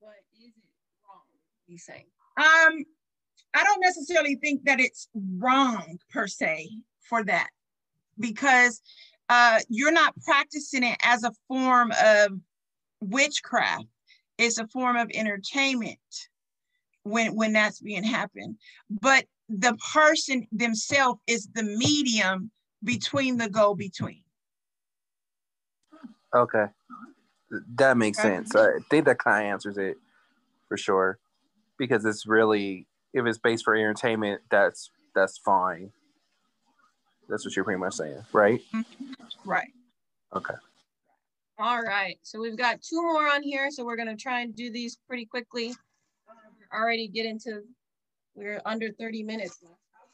[0.00, 0.54] But is it
[1.06, 1.20] wrong?
[1.66, 2.04] You saying?
[2.36, 2.84] Um,
[3.54, 6.70] I don't necessarily think that it's wrong per se
[7.08, 7.48] for that
[8.18, 8.80] because
[9.28, 12.32] uh, you're not practicing it as a form of
[13.00, 13.86] witchcraft.
[14.38, 15.98] It's a form of entertainment
[17.02, 18.56] when when that's being happened.
[18.90, 22.50] But the person themselves is the medium
[22.84, 24.22] between the go between.
[26.34, 26.66] Okay.
[27.76, 28.28] That makes Okay.
[28.28, 28.54] sense.
[28.54, 29.96] I think that kind of answers it
[30.68, 31.18] for sure.
[31.78, 35.90] Because it's really if it's based for entertainment, that's that's fine.
[37.28, 38.60] That's what you're pretty much saying, right?
[39.44, 39.68] Right.
[40.34, 40.54] Okay.
[41.58, 44.70] All right, so we've got two more on here, so we're gonna try and do
[44.70, 45.74] these pretty quickly.
[46.70, 47.62] We're Already get into,
[48.34, 49.58] we're under 30 minutes.
[49.62, 49.70] now.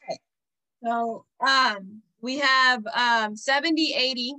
[0.08, 0.18] Okay.
[0.84, 4.34] So, um, we have, um, 70, 80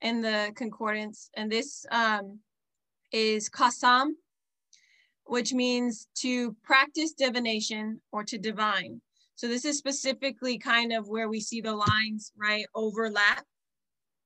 [0.00, 2.40] in the concordance, and this, um,
[3.12, 4.12] is kasam,
[5.26, 9.00] which means to practice divination or to divine.
[9.34, 13.44] So this is specifically kind of where we see the lines, right, overlap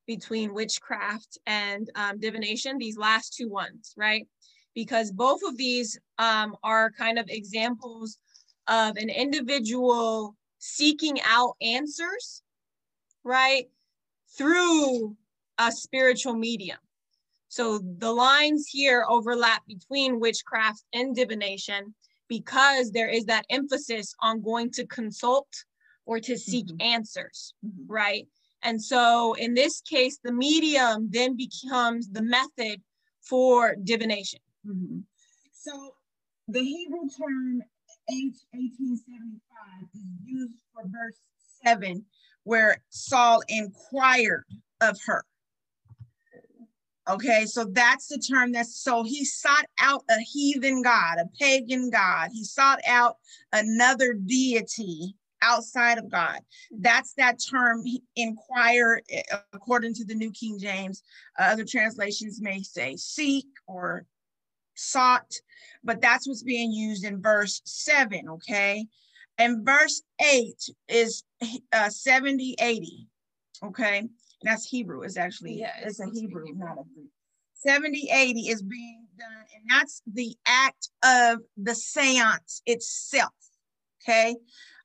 [0.07, 4.27] between witchcraft and um, divination, these last two ones, right?
[4.75, 8.19] Because both of these um, are kind of examples
[8.69, 12.43] of an individual seeking out answers,
[13.25, 13.65] right?
[14.37, 15.17] Through
[15.59, 16.79] a spiritual medium.
[17.51, 21.93] So the lines here overlap between witchcraft and divination
[22.29, 25.49] because there is that emphasis on going to consult
[26.07, 27.53] or to seek answers,
[27.89, 28.29] right?
[28.63, 32.81] And so in this case, the medium then becomes the method
[33.21, 34.39] for divination.
[34.65, 35.03] Mhm.
[35.53, 35.97] So
[36.47, 37.65] the Hebrew term
[38.09, 41.19] H 1875 is used for verse
[41.65, 42.07] 7,
[42.45, 44.45] where Saul inquired
[44.81, 45.25] of her.
[47.09, 51.91] Okay, so that's the term that's so he sought out a heathen god, a pagan
[51.91, 52.31] god.
[52.33, 53.17] He sought out
[53.53, 56.41] another deity outside of God.
[56.71, 57.85] That's that term,
[58.17, 59.23] inquire, eh,
[59.53, 61.03] according to the New King James.
[61.39, 64.05] Uh, other translations may say seek or
[64.75, 65.33] sought,
[65.83, 68.87] but that's what's being used in verse seven, okay?
[69.39, 71.25] And verse eight is
[71.73, 73.07] uh, 70, 80,
[73.65, 74.03] okay?
[74.43, 76.55] That's Hebrew, it's actually, Yeah, it's a Hebrew, Hebrew.
[76.55, 77.11] not a Greek.
[77.55, 83.35] 70, 80 is being done, and that's the act of the seance itself,
[84.03, 84.35] okay?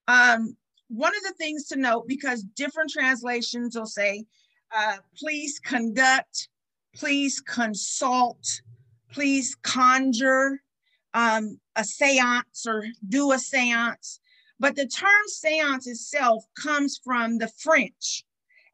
[0.10, 0.58] Um,
[0.90, 4.26] one of the things to note, because different translations will say,
[4.76, 6.50] uh, please conduct,
[6.96, 8.62] please consult,
[9.12, 10.62] please conjure
[11.14, 14.20] um, a seance or do a seance.
[14.60, 18.25] But the term seance itself comes from the French,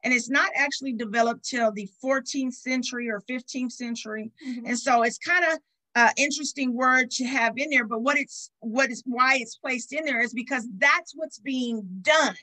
[0.02, 4.30] and it's not actually developed till the 14th century or 15th century.
[4.66, 5.58] And so it's kind of
[5.94, 7.84] uh, interesting word to have in there.
[7.84, 11.82] But what it's what is why it's placed in there is because that's what's being
[12.02, 12.34] done.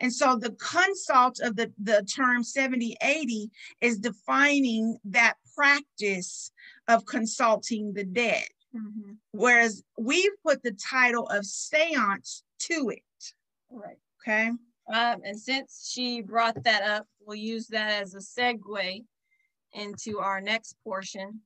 [0.00, 6.50] And so the consult of the, the term 7080 is defining that practice
[6.88, 8.48] of consulting the dead.
[8.74, 9.18] Mhm.
[9.32, 13.34] Whereas we've put the title of seance to it.
[13.70, 13.98] Right.
[14.20, 14.50] Okay.
[14.92, 19.04] Um, and since she brought that up, we'll use that as a segue
[19.72, 21.40] into our next portion,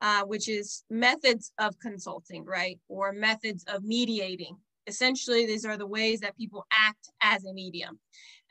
[0.00, 2.78] uh, which is methods of consulting, right?
[2.88, 4.56] Or methods of mediating.
[4.86, 7.98] Essentially, these are the ways that people act as a medium.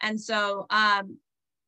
[0.02, 1.18] And so, um,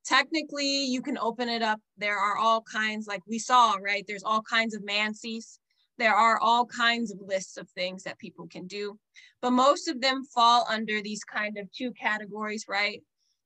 [0.05, 1.79] technically, you can open it up.
[1.97, 4.03] There are all kinds, like we saw, right?
[4.05, 5.59] There's all kinds of mancies.
[5.97, 8.97] There are all kinds of lists of things that people can do
[9.45, 13.03] but most of them fall under these kind of two categories, right?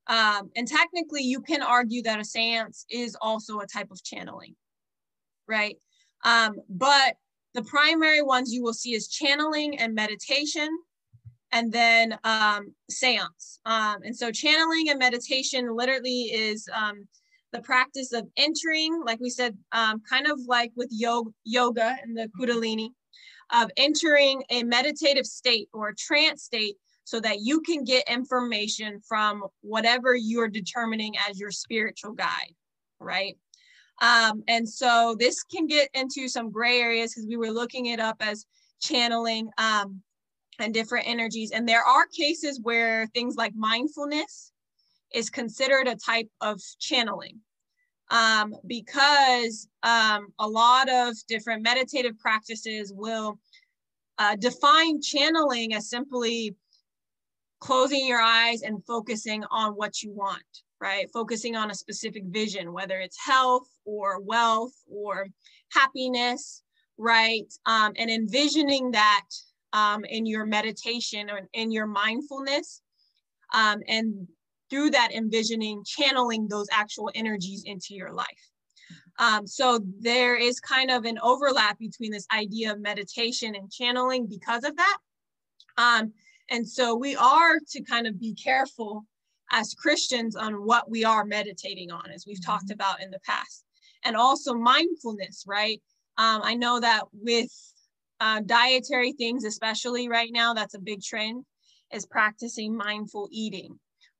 [0.07, 4.55] Um, and technically, you can argue that a seance is also a type of channeling,
[5.45, 5.75] right?
[6.23, 7.15] Um, but
[7.53, 10.69] the primary ones you will see is channeling and meditation,
[11.51, 13.59] and then um, seance.
[13.65, 17.09] Um, and so, channeling and meditation literally is um,
[17.51, 22.15] the practice of entering, like we said, um, kind of like with yoga, yoga and
[22.15, 22.89] the Kundalini,
[23.51, 29.01] of entering a meditative state or a trance state so that you can get information
[29.07, 32.53] from whatever you're determining as your spiritual guide,
[32.99, 33.35] right?
[34.01, 37.99] Um, and so this can get into some gray areas because we were looking it
[37.99, 38.45] up as
[38.79, 40.01] channeling um,
[40.59, 41.51] and different energies.
[41.51, 44.51] And there are cases where things like mindfulness
[45.13, 47.39] is considered a type of channeling
[48.11, 53.39] um, because um, a lot of different meditative practices will
[54.17, 56.55] uh, define channeling as simply
[57.59, 60.43] closing your eyes and focusing on what you want,
[60.81, 61.09] right?
[61.13, 65.27] Focusing on a specific vision, whether it's health or wealth or
[65.71, 66.63] happiness,
[66.97, 67.51] right?
[67.65, 69.25] Um, and envisioning that
[69.73, 72.81] um, in your meditation or in your mindfulness.
[73.53, 74.27] Um, and
[74.69, 78.27] through that envisioning, channeling those actual energies into your life.
[79.17, 84.27] Um, so there is kind of an overlap between this idea of meditation and channeling
[84.27, 84.97] because of that.
[85.77, 86.13] Um,
[86.49, 89.05] and so we are to kind of be careful
[89.51, 93.65] as Christians on what we are meditating on, as we've talked about in the past.
[94.05, 95.81] And also mindfulness, right?
[96.17, 97.51] Um, I know that with
[98.21, 101.45] uh, dietary things, especially right now, that's a big trend,
[101.91, 103.79] is practicing mindful eating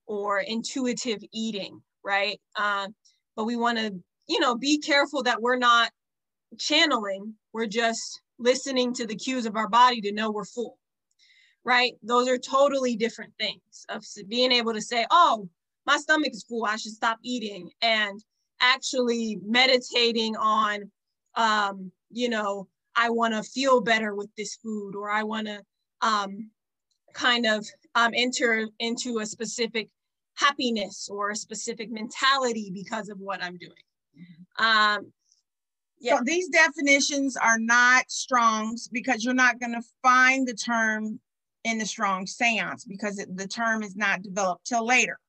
[0.10, 2.42] or intuitive eating, right?
[2.58, 2.88] Uh,
[3.36, 3.94] but we want to,
[4.28, 5.92] you know, be careful that we're not
[6.58, 10.80] channeling, we're just listening to the cues of our body to know we're full
[11.64, 11.94] right?
[12.02, 15.48] Those are totally different things of being able to say, oh,
[15.86, 18.24] my stomach is full, I should stop eating, and
[18.62, 20.90] actually meditating on,
[21.36, 25.62] um, you know, I want to feel better with this food, or I want to
[26.02, 26.50] um,
[27.14, 29.90] kind of um, enter into a specific
[30.40, 33.74] happiness or a specific mentality because of what I'm doing.
[34.58, 35.12] Um,
[36.00, 36.18] yeah.
[36.18, 41.20] So these definitions are not Strong's because you're not going to find the term
[41.66, 45.20] in the strong seance because it, the term is not developed till later.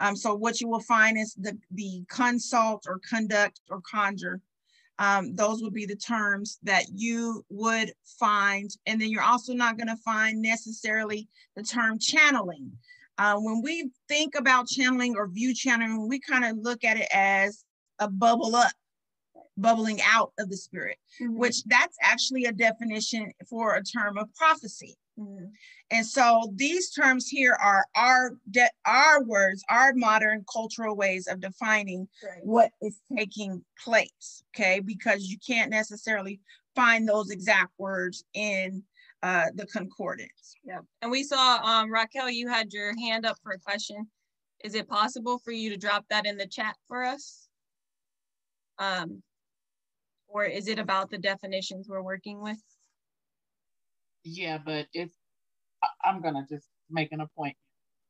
[0.00, 4.40] Um, so what you will find is the, the consult or conduct or conjure.
[4.98, 8.70] Um, those would be the terms that you would find.
[8.86, 12.72] And then you're also not going to find necessarily the term channeling.
[13.18, 17.08] Uh, when we think about channeling or view channeling, we kind of look at it
[17.12, 17.64] as
[17.98, 18.72] a bubble up,
[19.56, 21.36] bubbling out of the spirit, mm-hmm.
[21.38, 24.96] which that's actually a definition for a term of prophecy.
[25.18, 25.44] Mm-hmm.
[25.90, 31.40] And so these terms here are our de- our words, our modern cultural ways of
[31.40, 32.40] defining right.
[32.42, 34.42] what is taking place.
[34.54, 36.40] Okay, because you can't necessarily
[36.74, 38.82] find those exact words in
[39.22, 40.56] uh, the concordance.
[40.64, 44.06] Yeah, and we saw um, Raquel, you had your hand up for a question.
[44.64, 47.48] Is it possible for you to drop that in the chat for us?
[48.78, 49.22] Um,
[50.28, 52.58] or is it about the definitions we're working with?
[54.24, 55.14] Yeah, but it's
[55.82, 57.56] I, am gonna just make an appointment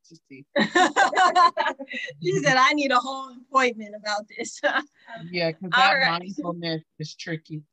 [0.09, 0.45] to see.
[2.23, 4.61] she said, "I need a whole appointment about this."
[5.31, 6.21] yeah, because that right.
[6.21, 7.72] mindfulness is tricky, but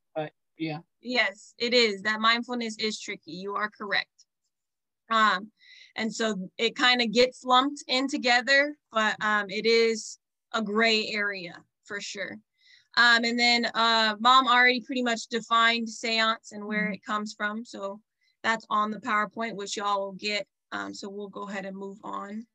[0.60, 0.78] yeah.
[1.00, 2.02] Yes, it is.
[2.02, 3.32] That mindfulness is tricky.
[3.32, 4.08] You are correct.
[5.10, 5.50] Um,
[5.96, 10.18] and so it kind of gets lumped in together, but um, it is
[10.52, 12.36] a gray area for sure.
[12.96, 16.94] Um, and then uh, mom already pretty much defined seance and where mm-hmm.
[16.94, 17.64] it comes from.
[17.64, 18.00] So
[18.42, 20.46] that's on the PowerPoint, which y'all will get.
[20.72, 22.46] Um, so we'll go ahead and move on.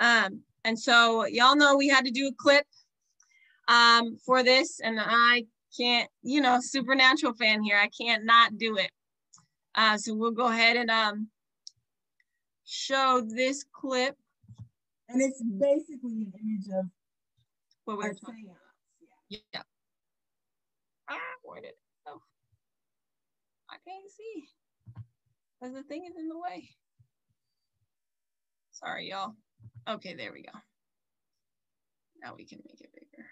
[0.00, 2.66] Um, and so y'all know we had to do a clip
[3.68, 5.44] um, for this and I
[5.76, 7.78] can't, you know, supernatural fan here.
[7.78, 8.90] I can't not do it.
[9.74, 11.28] Uh, so we'll go ahead and um,
[12.64, 14.16] show this clip.
[15.08, 16.86] And it's basically an image of
[17.84, 18.54] what we're saying.
[19.28, 19.38] Yeah.
[19.52, 19.62] yeah.
[21.08, 22.20] Ah, where did it go?
[23.70, 24.44] I can't see
[25.60, 26.68] because the thing is in the way.
[28.72, 29.34] Sorry, y'all.
[29.88, 30.58] Okay, there we go.
[32.22, 33.26] Now we can make it bigger.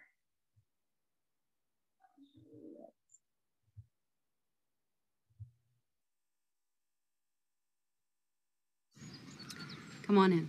[10.10, 10.48] Come on in.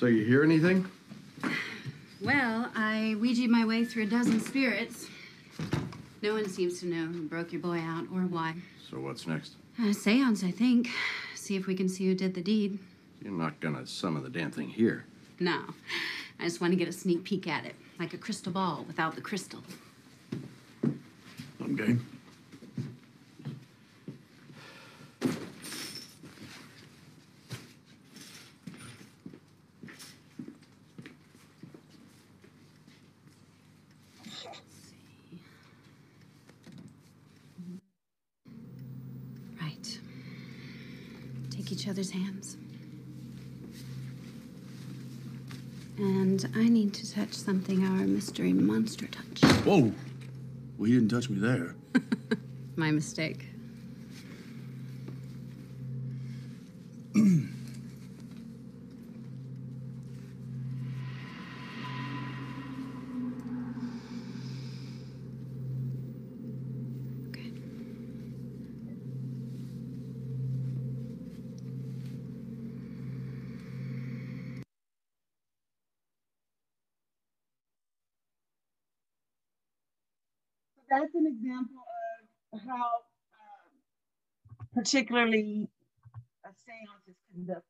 [0.00, 0.88] so you hear anything?
[2.22, 5.06] Well, I Ouija my way through a dozen spirits.
[6.22, 8.54] No one seems to know who broke your boy out or why.
[8.90, 9.56] So what's next?
[9.84, 10.88] A seance, I think.
[11.34, 12.78] See if we can see who did the deed.
[13.22, 15.04] You're not gonna summon the damn thing here.
[15.38, 15.60] No.
[16.40, 19.14] I just want to get a sneak peek at it, like a crystal ball without
[19.14, 19.62] the crystal.
[21.60, 22.06] I'm game.
[41.66, 42.56] shake each other's hands.
[45.98, 49.44] And I need to touch something our mystery monster touched.
[49.64, 49.92] Whoa.
[50.76, 51.76] Well, he didn't touch me there.
[52.76, 53.46] My mistake.
[81.16, 81.82] An example
[82.52, 83.70] of how um,
[84.74, 85.68] particularly
[86.44, 87.62] a seance is conducted.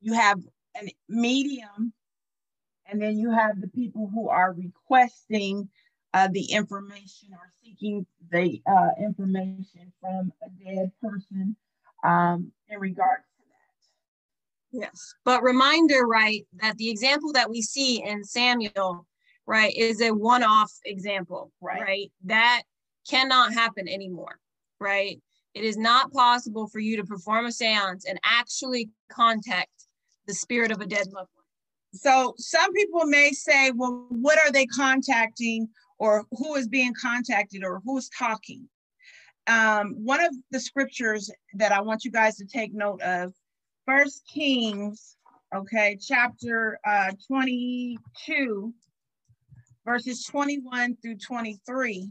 [0.00, 0.40] You have
[0.76, 1.92] a medium,
[2.86, 5.68] and then you have the people who are requesting
[6.14, 11.56] uh, the information or seeking the uh, information from a dead person
[12.04, 14.86] um, in regards to that.
[14.86, 19.06] Yes, but reminder, right, that the example that we see in Samuel
[19.46, 21.80] right, is a one off example, right.
[21.80, 22.12] right?
[22.24, 22.62] That
[23.08, 24.38] cannot happen anymore,
[24.80, 25.20] right?
[25.54, 29.70] It is not possible for you to perform a seance and actually contact
[30.26, 31.44] the spirit of a dead loved one.
[31.94, 37.64] So some people may say, well, what are they contacting or who is being contacted
[37.64, 38.68] or who's talking?
[39.46, 43.32] Um, one of the scriptures that I want you guys to take note of,
[43.84, 45.16] First Kings,
[45.54, 48.72] okay, chapter uh, 22,
[49.84, 52.10] verses 21 through 23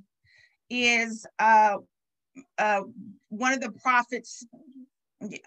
[0.69, 1.77] is uh,
[2.57, 2.81] uh,
[3.29, 4.45] one of the prophets,
[5.21, 5.37] yeah,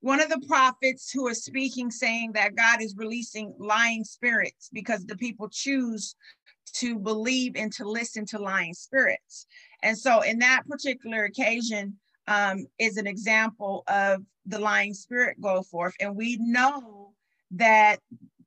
[0.00, 5.06] one of the prophets who are speaking saying that God is releasing lying spirits because
[5.06, 6.14] the people choose
[6.74, 9.46] to believe and to listen to lying spirits.
[9.82, 11.96] And so in that particular occasion
[12.26, 15.94] um, is an example of the lying spirit go forth.
[16.00, 17.12] And we know
[17.52, 17.98] that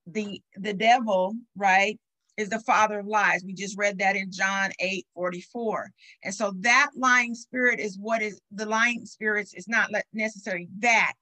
[0.06, 2.00] the the devil, right,
[2.38, 3.44] is the father of lies.
[3.44, 5.92] We just read that in John 8 44.
[6.24, 11.14] And so that lying spirit is what is the lying spirits is not necessarily that,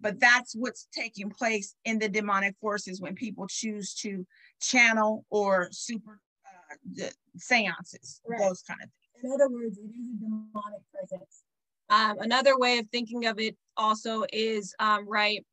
[0.00, 4.26] but that's what's taking place in the demonic forces when people choose to
[4.60, 8.38] channel or super uh, the seances, right.
[8.38, 9.24] those kind of things.
[9.24, 11.42] In other words, it is a demonic presence.
[11.88, 15.44] Um, another way of thinking of it also is um, right.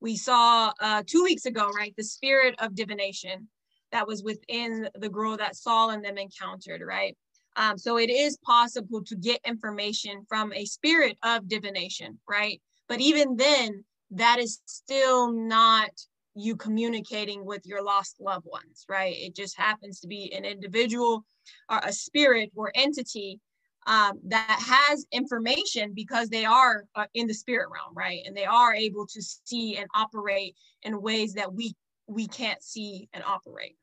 [0.00, 3.48] We saw uh, two weeks ago, right, the spirit of divination
[3.96, 7.16] that was within the girl that Saul and them encountered, right?
[7.56, 12.60] Um, so it is possible to get information from a spirit of divination, right?
[12.90, 15.88] But even then, that is still not
[16.34, 19.16] you communicating with your lost loved ones, right?
[19.16, 21.24] It just happens to be an individual
[21.70, 23.40] or a spirit or entity
[23.86, 28.20] um, that has information because they are uh, in the spirit realm, right?
[28.26, 31.74] And they are able to see and operate in ways that we
[32.08, 33.76] we can't see and operate.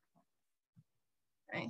[1.54, 1.70] Okay.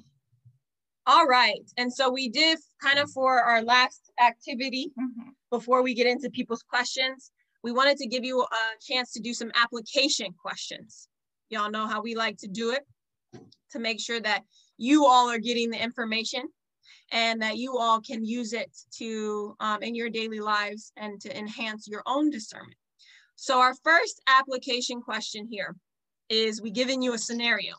[1.06, 1.60] All right.
[1.78, 5.30] And so we did kind of for our last activity mm-hmm.
[5.50, 7.32] before we get into people's questions,
[7.64, 11.08] we wanted to give you a chance to do some application questions.
[11.50, 12.86] Y'all know how we like to do it
[13.72, 14.44] to make sure that
[14.78, 16.44] you all are getting the information
[17.12, 21.38] and that you all can use it to um, in your daily lives and to
[21.38, 22.78] enhance your own discernment.
[23.36, 25.76] So our first application question here
[26.30, 27.76] is we giving you a scenario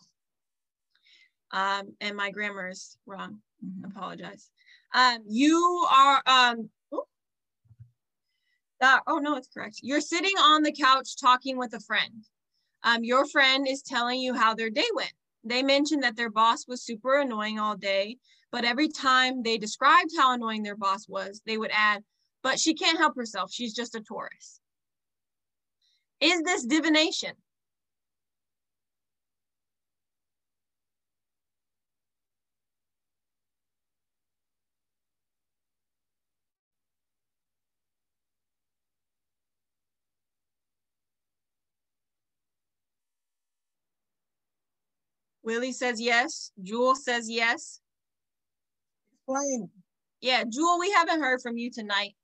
[1.52, 3.38] um, and my grammar is wrong.
[3.64, 3.84] Mm-hmm.
[3.84, 4.50] Apologize.
[4.94, 6.70] Um, you are, um,
[8.80, 9.80] uh, oh no, it's correct.
[9.82, 12.24] You're sitting on the couch talking with a friend.
[12.82, 15.12] Um, your friend is telling you how their day went.
[15.42, 18.18] They mentioned that their boss was super annoying all day,
[18.50, 22.02] but every time they described how annoying their boss was, they would add,
[22.42, 23.52] but she can't help herself.
[23.52, 24.60] She's just a Taurus.
[26.20, 27.32] Is this divination?
[45.44, 46.50] Willie says yes.
[46.62, 47.80] Jewel says yes.
[49.12, 49.68] Explain.
[50.20, 52.14] Yeah, Jewel, we haven't heard from you tonight.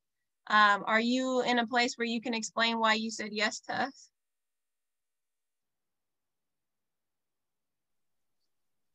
[0.49, 3.83] Um, are you in a place where you can explain why you said yes to
[3.83, 4.09] us?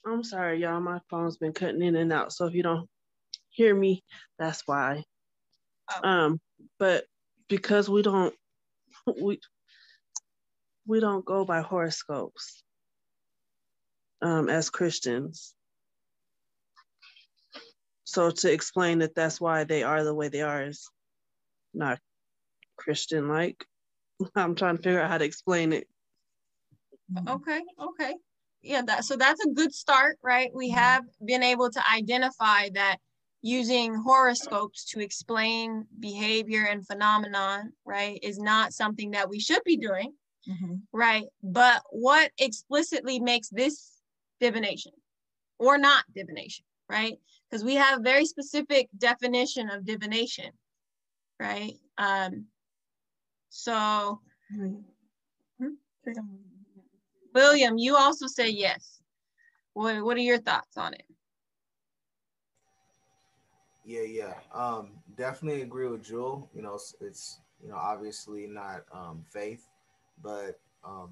[0.06, 0.82] I'm sorry, y'all.
[0.82, 2.34] My phone's been cutting in and out.
[2.34, 2.90] So if you don't
[3.50, 4.04] hear me,
[4.38, 5.04] that's why.
[5.92, 6.08] Oh.
[6.08, 6.42] Um,
[6.80, 7.06] but
[7.48, 8.34] because we don't
[9.22, 9.40] we
[10.88, 12.65] we don't go by horoscopes
[14.22, 15.54] um, as Christians.
[18.04, 20.90] So to explain that that's why they are the way they are is
[21.74, 22.00] not
[22.78, 23.66] Christian like.
[24.36, 25.88] I'm trying to figure out how to explain it.
[27.28, 28.14] Okay, okay.
[28.62, 30.50] Yeah, that so that's a good start, right?
[30.54, 32.98] We have been able to identify that
[33.42, 39.78] using horoscopes to explain behavior and phenomenon, right, is not something that we should be
[39.78, 40.14] doing,
[40.48, 40.82] Mhm.
[40.92, 41.28] right?
[41.44, 43.95] But what explicitly makes this
[44.40, 44.92] divination
[45.60, 47.18] or not divination, right?
[47.50, 50.52] Because we have very specific definition of divination,
[51.40, 51.74] right?
[51.98, 52.46] Um,
[53.50, 54.20] so,
[57.34, 59.00] William, you also say yes.
[59.74, 61.06] What, what are your thoughts on it?
[63.86, 64.34] Yeah, yeah.
[64.54, 66.50] Um, definitely agree with Jewel.
[66.56, 69.68] You know, it's, you know obviously not um, faith,
[70.24, 71.12] but um,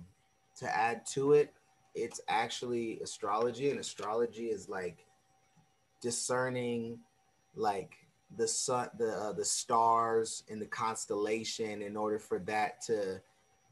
[0.58, 1.54] to add to it,
[1.95, 5.06] it's actually astrology, and astrology is like
[6.02, 6.99] discerning
[7.56, 7.95] like
[8.36, 13.22] the sun, the uh, the stars and the constellation in order for that to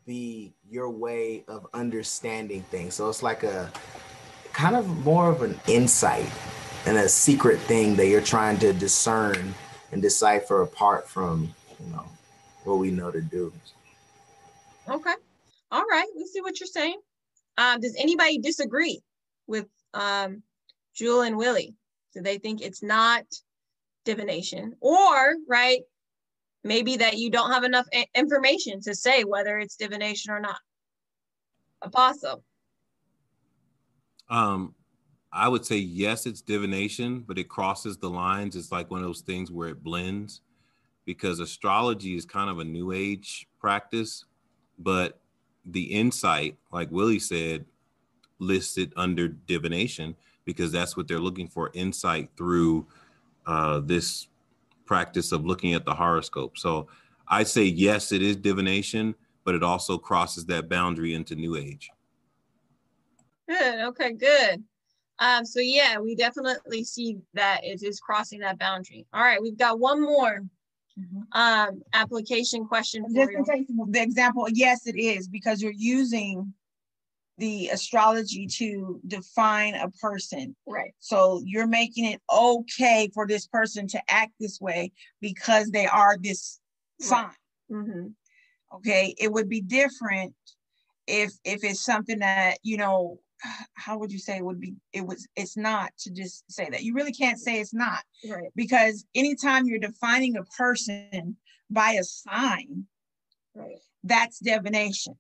[0.06, 2.96] be your way of understanding things.
[2.96, 3.72] So it's like a
[4.54, 6.30] kind of more of an insight
[6.86, 9.54] and a secret thing that you're trying to discern
[9.92, 12.06] and decipher apart from you know
[12.64, 13.52] what we know to do.
[14.88, 15.14] Okay.
[15.72, 16.08] All right.
[16.16, 17.00] We see what you're saying.
[17.62, 19.02] Um, does anybody disagree
[19.46, 20.42] with um,
[20.96, 21.76] Jewel and Willie?
[22.14, 23.24] Do they think it's not
[24.04, 24.76] divination?
[24.82, 25.82] Or, right,
[26.64, 27.86] maybe that you don't have enough
[28.16, 30.58] information to say whether it's divination or not?
[31.84, 32.44] Apostle.
[34.28, 34.74] Um,
[35.32, 38.56] I would say yes, it's divination, but it crosses the lines.
[38.56, 40.42] It's like one of those things where it blends
[41.06, 44.26] because astrology is kind of a new age practice,
[44.80, 45.21] but
[45.66, 47.66] the insight, like Willie said,
[48.40, 50.16] listed under divination
[50.46, 52.88] because that's what they're looking for insight through
[53.46, 54.28] uh, this
[54.86, 56.58] practice of looking at the horoscope.
[56.58, 56.88] So
[57.28, 59.16] I say yes, it is divination,
[59.46, 61.90] but it also crosses that boundary into new age.
[63.48, 63.80] Good.
[63.80, 64.64] Okay, good.
[65.20, 69.06] Um, so yeah, we definitely see that it is crossing that boundary.
[69.14, 70.42] All right, we've got one more
[71.32, 76.54] um application question for Just to take the example, yes, it is because you're using
[77.38, 80.56] the astrology to define a person.
[80.68, 80.94] Right.
[81.00, 84.92] So you're making it okay for this person to act this way
[85.22, 86.60] because they are this
[87.00, 87.32] sign.
[87.72, 88.08] Mm-hmm.
[88.76, 89.16] Okay.
[89.18, 90.36] It would be different
[91.08, 93.20] if if it's something that, you know,
[93.74, 96.84] how would you say it would be it was it's not to just say that.
[96.84, 98.52] You really can't say it's not Right.
[98.56, 101.38] because anytime you're defining a person
[101.70, 102.86] by a sign,
[103.56, 103.80] Right.
[104.04, 105.16] that's divination.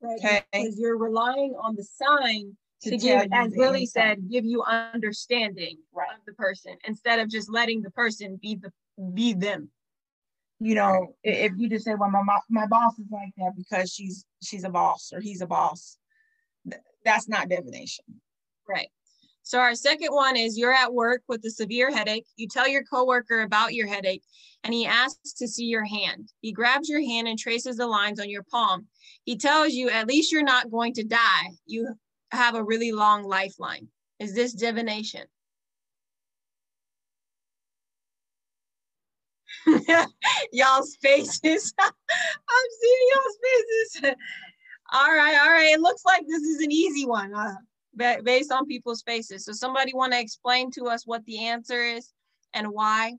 [0.00, 0.18] Right.
[0.18, 0.42] Okay.
[0.52, 5.78] Because you're relying on the sign To to, give, as Willie said, give you understanding
[5.94, 8.72] of the person instead of just letting the person be the
[9.14, 9.70] be them.
[10.58, 14.26] you know, if you just say, well, my, my boss is like that because she's,
[14.42, 15.96] she's a boss or he's a boss,
[17.04, 18.04] that's not divination.
[18.68, 18.88] Right.
[19.42, 22.26] So our second one is you're at work with a severe headache.
[22.36, 24.22] You tell your coworker about your headache
[24.62, 26.32] and he asks to see your hand.
[26.40, 28.86] He grabs your hand and traces the lines on your palm.
[29.24, 31.50] He tells you at least you're not going to die.
[31.66, 31.94] You
[32.30, 33.88] have a really long lifeline.
[34.18, 35.22] Is this divination?
[40.52, 41.74] y'all's faces.
[41.80, 44.14] I'm seeing y'all's faces.
[44.92, 45.72] All right, all right.
[45.72, 47.54] It looks like this is an easy one uh,
[47.96, 49.44] based on people's faces.
[49.44, 52.12] So somebody want to explain to us what the answer is
[52.54, 53.14] and why?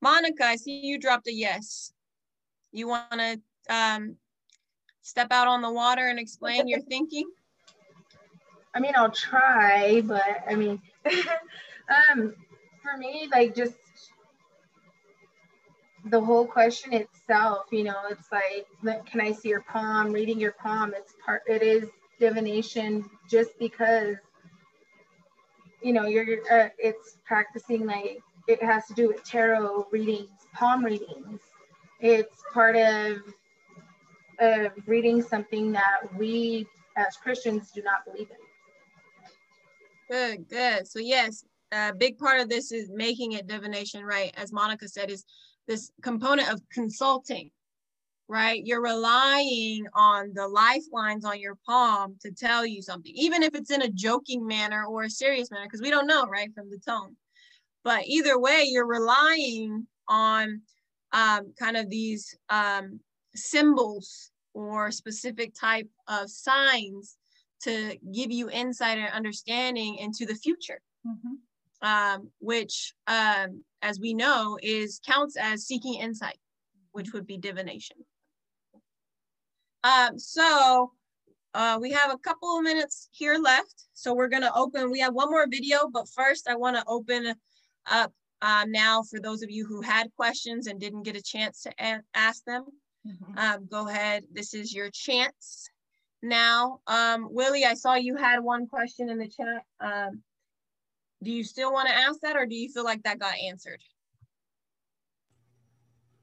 [0.00, 1.92] Monica, I see you dropped a yes.
[2.72, 4.16] You want to um,
[5.02, 7.30] step out on the water and explain your thinking?
[8.74, 12.34] I mean, I'll try, but I mean, um,
[12.82, 13.74] for me, like just
[16.06, 18.66] the whole question itself, you know, it's like,
[19.06, 20.12] can I see your palm?
[20.12, 21.88] Reading your palm, it's part, it is
[22.18, 24.16] divination just because,
[25.82, 30.84] you know, you're, uh, it's practicing like, it has to do with tarot readings, palm
[30.84, 31.40] readings.
[32.00, 33.18] It's part of,
[34.40, 36.66] of reading something that we
[36.96, 38.36] as Christians do not believe in.
[40.10, 40.88] Good, good.
[40.88, 44.34] So yes, a big part of this is making it divination, right?
[44.36, 45.24] As Monica said, is
[45.68, 47.50] this component of consulting,
[48.28, 48.64] right?
[48.64, 53.70] You're relying on the lifelines on your palm to tell you something, even if it's
[53.70, 56.78] in a joking manner or a serious manner, because we don't know, right, from the
[56.78, 57.16] tone.
[57.84, 60.60] But either way, you're relying on
[61.12, 63.00] um, kind of these um,
[63.34, 67.16] symbols or specific type of signs
[67.62, 70.80] to give you insight and understanding into the future.
[71.82, 76.38] Um, which, um, as we know, is counts as seeking insight,
[76.92, 77.96] which would be divination.
[79.84, 80.92] Um, so
[81.54, 83.86] uh, we have a couple of minutes here left.
[83.92, 87.34] So we're gonna open, we have one more video, but first I wanna open
[87.90, 91.62] up um, now for those of you who had questions and didn't get a chance
[91.62, 91.72] to
[92.14, 92.64] ask them.
[93.06, 93.38] Mm -hmm.
[93.38, 95.70] um, go ahead, this is your chance.
[96.22, 99.64] Now, um, Willie, I saw you had one question in the chat.
[99.80, 100.22] Um,
[101.22, 103.80] do you still want to ask that or do you feel like that got answered?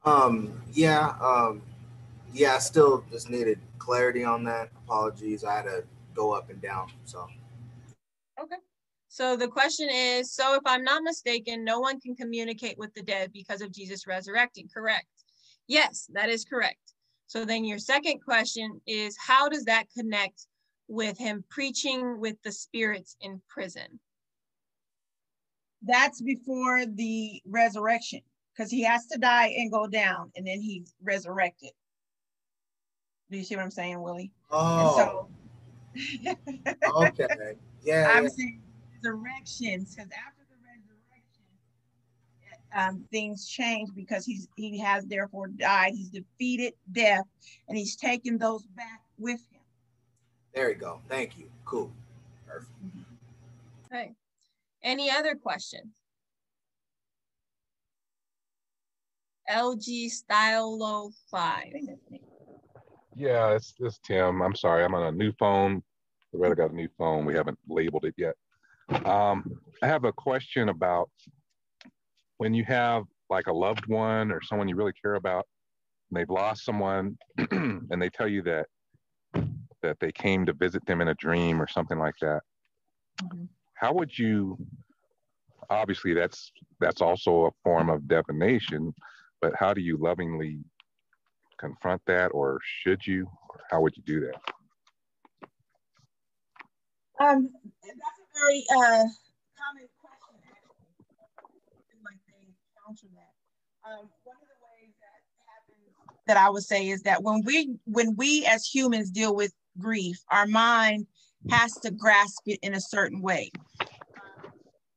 [0.06, 1.62] Um, yeah, um,
[2.34, 4.70] yeah, I still just needed clarity on that.
[4.86, 5.44] Apologies.
[5.44, 6.92] I had to go up and down.
[7.06, 7.28] So,
[8.42, 8.56] okay.
[9.10, 13.02] So the question is so if I'm not mistaken, no one can communicate with the
[13.02, 15.08] dead because of Jesus resurrecting, correct?
[15.68, 16.94] Yes, that is correct.
[17.28, 20.48] So then your second question is how does that connect
[20.88, 24.00] with him preaching with the spirits in prison?
[25.84, 28.22] That's before the resurrection
[28.54, 31.72] because he has to die and go down and then he's resurrected.
[33.32, 34.32] Do you see what I'm saying, Willie?
[34.52, 34.96] Oh.
[34.96, 35.28] So,
[36.96, 37.28] okay.
[37.84, 38.12] Yeah.
[38.12, 38.30] I'm yeah.
[38.30, 38.62] saying
[38.96, 41.44] resurrections because after the resurrection,
[42.76, 45.94] um, things change because he's he has therefore died.
[45.94, 47.26] He's defeated death
[47.68, 49.62] and he's taken those back with him.
[50.54, 51.00] There you go.
[51.08, 51.50] Thank you.
[51.66, 51.92] Cool.
[52.48, 52.72] Perfect.
[53.86, 54.14] Okay.
[54.84, 55.94] Any other questions?
[59.50, 61.66] LG Stylo 5.
[63.16, 64.42] Yeah, it's, it's Tim.
[64.42, 64.84] I'm sorry.
[64.84, 65.84] I'm on a new phone.
[66.32, 67.26] Loretta got a new phone.
[67.26, 68.36] We haven't labeled it yet.
[69.06, 71.10] Um, I have a question about
[72.38, 75.46] when you have like a loved one or someone you really care about,
[76.10, 77.18] and they've lost someone,
[77.52, 78.68] and they tell you that
[79.82, 82.42] that they came to visit them in a dream or something like that.
[83.24, 83.46] Mm-hmm
[83.80, 84.58] how would you
[85.70, 88.94] obviously that's that's also a form of divination
[89.42, 90.60] but how do you lovingly
[91.60, 94.36] confront that or should you or how would you do that?
[97.20, 97.50] Um
[97.84, 99.04] that's a very uh
[99.58, 102.48] common question actually like they
[102.86, 103.90] counter that.
[103.90, 107.76] Um one of the ways that happens that i would say is that when we
[107.86, 111.08] when we as humans deal with grief our mind
[111.50, 113.52] has to grasp it in a certain way.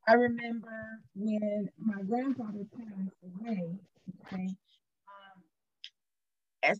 [0.07, 3.79] I remember when my grandfather passed away,
[4.25, 5.43] okay, um,
[6.61, 6.79] as,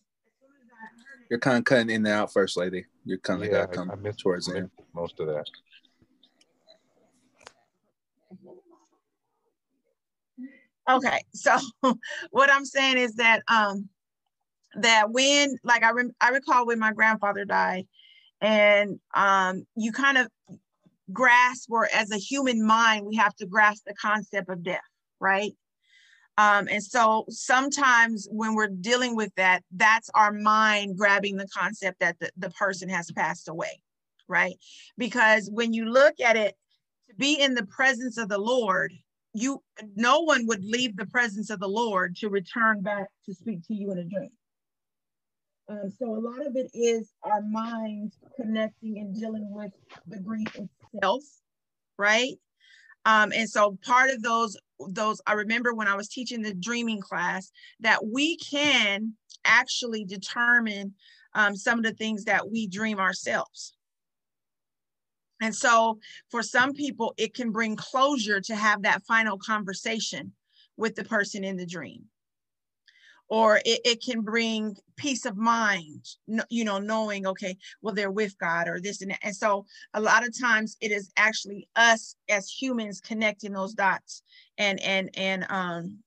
[1.29, 2.85] You're kind of cutting in and out, First Lady.
[3.05, 5.45] You're kind of yeah, got to come I missed, towards the Most of that.
[10.89, 11.55] Okay, so
[12.31, 13.87] what I'm saying is that um
[14.75, 17.87] that when like I rem- I recall when my grandfather died,
[18.43, 20.27] and um, you kind of
[21.11, 24.81] grasp or as a human mind we have to grasp the concept of death
[25.19, 25.53] right?
[26.37, 31.99] Um, and so sometimes when we're dealing with that that's our mind grabbing the concept
[31.99, 33.81] that the, the person has passed away
[34.27, 34.55] right?
[34.97, 36.55] Because when you look at it
[37.09, 38.93] to be in the presence of the lord
[39.33, 39.61] you
[39.95, 43.73] no one would leave the presence of the lord to return back to speak to
[43.73, 44.29] you in a dream
[45.69, 49.71] um, so a lot of it is our minds connecting and dealing with
[50.07, 50.47] the grief
[50.93, 51.23] itself,
[51.97, 52.33] right?
[53.05, 54.57] Um, and so part of those,
[54.89, 59.13] those I remember when I was teaching the dreaming class that we can
[59.45, 60.93] actually determine
[61.33, 63.75] um, some of the things that we dream ourselves.
[65.41, 65.99] And so
[66.29, 70.31] for some people, it can bring closure to have that final conversation
[70.77, 72.05] with the person in the dream
[73.33, 76.05] or it, it can bring peace of mind
[76.51, 79.17] you know knowing okay well they're with god or this and that.
[79.23, 79.65] And so
[79.95, 84.21] a lot of times it is actually us as humans connecting those dots
[84.59, 85.97] and and and um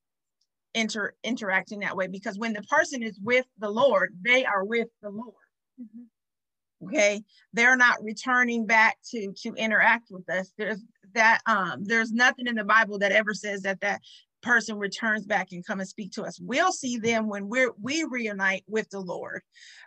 [0.74, 4.88] inter interacting that way because when the person is with the lord they are with
[5.02, 5.34] the lord.
[5.82, 6.86] Mm-hmm.
[6.86, 7.22] okay?
[7.52, 10.52] They're not returning back to to interact with us.
[10.56, 10.80] There's
[11.14, 14.00] that um there's nothing in the bible that ever says that that
[14.46, 16.38] person returns back and come and speak to us.
[16.40, 19.42] We'll see them when we're we reunite with the Lord,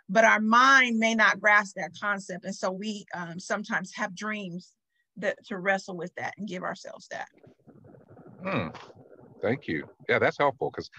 [0.08, 4.72] but our mind may not grasp that concept, and so we um, sometimes have dreams
[5.16, 7.28] that to wrestle with that and give ourselves that.
[8.44, 8.68] Hmm.
[9.42, 9.88] Thank you.
[10.08, 10.90] Yeah, that's helpful because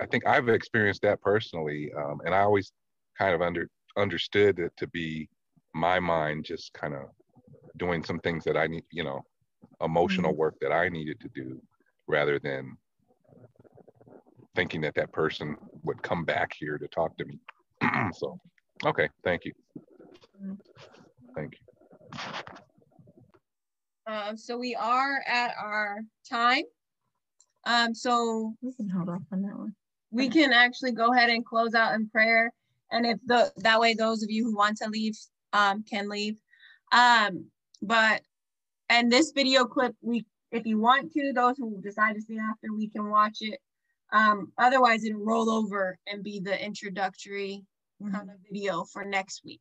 [0.00, 2.72] I think I've experienced that personally, um, and I always
[3.18, 5.28] kind of under understood it to be
[5.74, 7.02] my mind just kind of
[7.76, 9.20] doing some things that I need, you know,
[9.82, 10.40] emotional mm-hmm.
[10.40, 11.60] work that I needed to do
[12.06, 12.76] rather than
[14.54, 17.38] thinking that that person would come back here to talk to me.
[18.12, 18.38] so,
[18.84, 19.52] okay, thank you.
[21.34, 22.20] Thank you.
[24.06, 26.64] Um, so we are at our time.
[27.66, 29.74] Um, so we can hold off on that one.
[30.10, 32.52] We can actually go ahead and close out in prayer.
[32.92, 35.16] And if the that way those of you who want to leave
[35.52, 36.36] um, can leave.
[36.92, 37.46] Um,
[37.82, 38.22] but
[38.88, 42.72] and this video clip, we if you want to, those who decide to stay after,
[42.72, 43.58] we can watch it.
[44.14, 47.64] Um, otherwise, it'll roll over and be the introductory
[48.00, 48.14] mm-hmm.
[48.14, 49.60] kind of video for next week.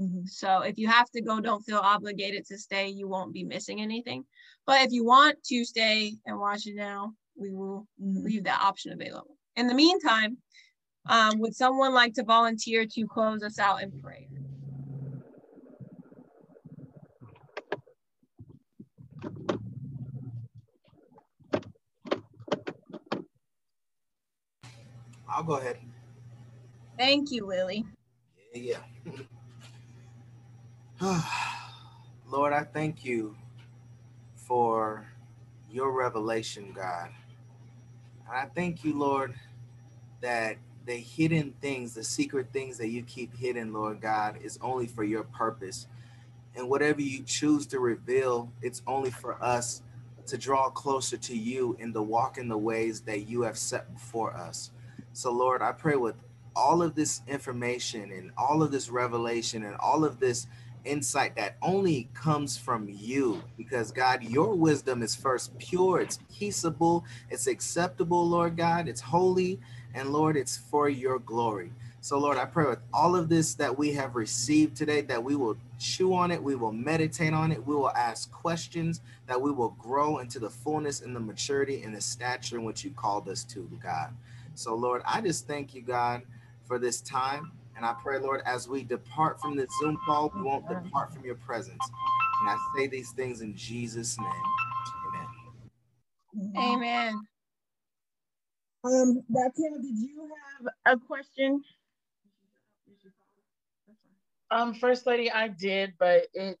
[0.00, 0.24] Mm-hmm.
[0.24, 2.88] So if you have to go, don't feel obligated to stay.
[2.88, 4.24] You won't be missing anything.
[4.66, 8.24] But if you want to stay and watch it now, we will mm-hmm.
[8.24, 9.36] leave that option available.
[9.56, 10.38] In the meantime,
[11.08, 14.26] um, would someone like to volunteer to close us out in prayer?
[25.30, 25.78] I'll go ahead.
[26.98, 27.86] Thank you, Lily.
[28.52, 28.78] Yeah.
[31.00, 31.22] yeah.
[32.30, 33.36] Lord, I thank you
[34.34, 35.06] for
[35.70, 37.10] your revelation, God.
[38.28, 39.34] And I thank you, Lord,
[40.20, 44.86] that the hidden things, the secret things that you keep hidden, Lord God, is only
[44.86, 45.86] for your purpose.
[46.56, 49.82] And whatever you choose to reveal, it's only for us
[50.26, 53.92] to draw closer to you and to walk in the ways that you have set
[53.94, 54.70] before us.
[55.12, 56.16] So, Lord, I pray with
[56.56, 60.46] all of this information and all of this revelation and all of this
[60.84, 67.04] insight that only comes from you because God, your wisdom is first pure, it's peaceable,
[67.28, 69.60] it's acceptable, Lord God, it's holy,
[69.94, 71.72] and Lord, it's for your glory.
[72.02, 75.36] So, Lord, I pray with all of this that we have received today, that we
[75.36, 79.52] will chew on it, we will meditate on it, we will ask questions, that we
[79.52, 83.28] will grow into the fullness and the maturity and the stature in which you called
[83.28, 84.14] us to, God.
[84.54, 86.22] So, Lord, I just thank you, God,
[86.66, 87.52] for this time.
[87.76, 91.24] And I pray, Lord, as we depart from the Zoom call, we won't depart from
[91.24, 91.82] your presence.
[92.42, 94.28] And I say these things in Jesus' name.
[96.36, 96.56] Amen.
[96.58, 97.20] Amen.
[98.84, 100.30] Um, Raquel, did you
[100.86, 101.62] have a question?
[104.52, 106.60] Um, First Lady, I did, but it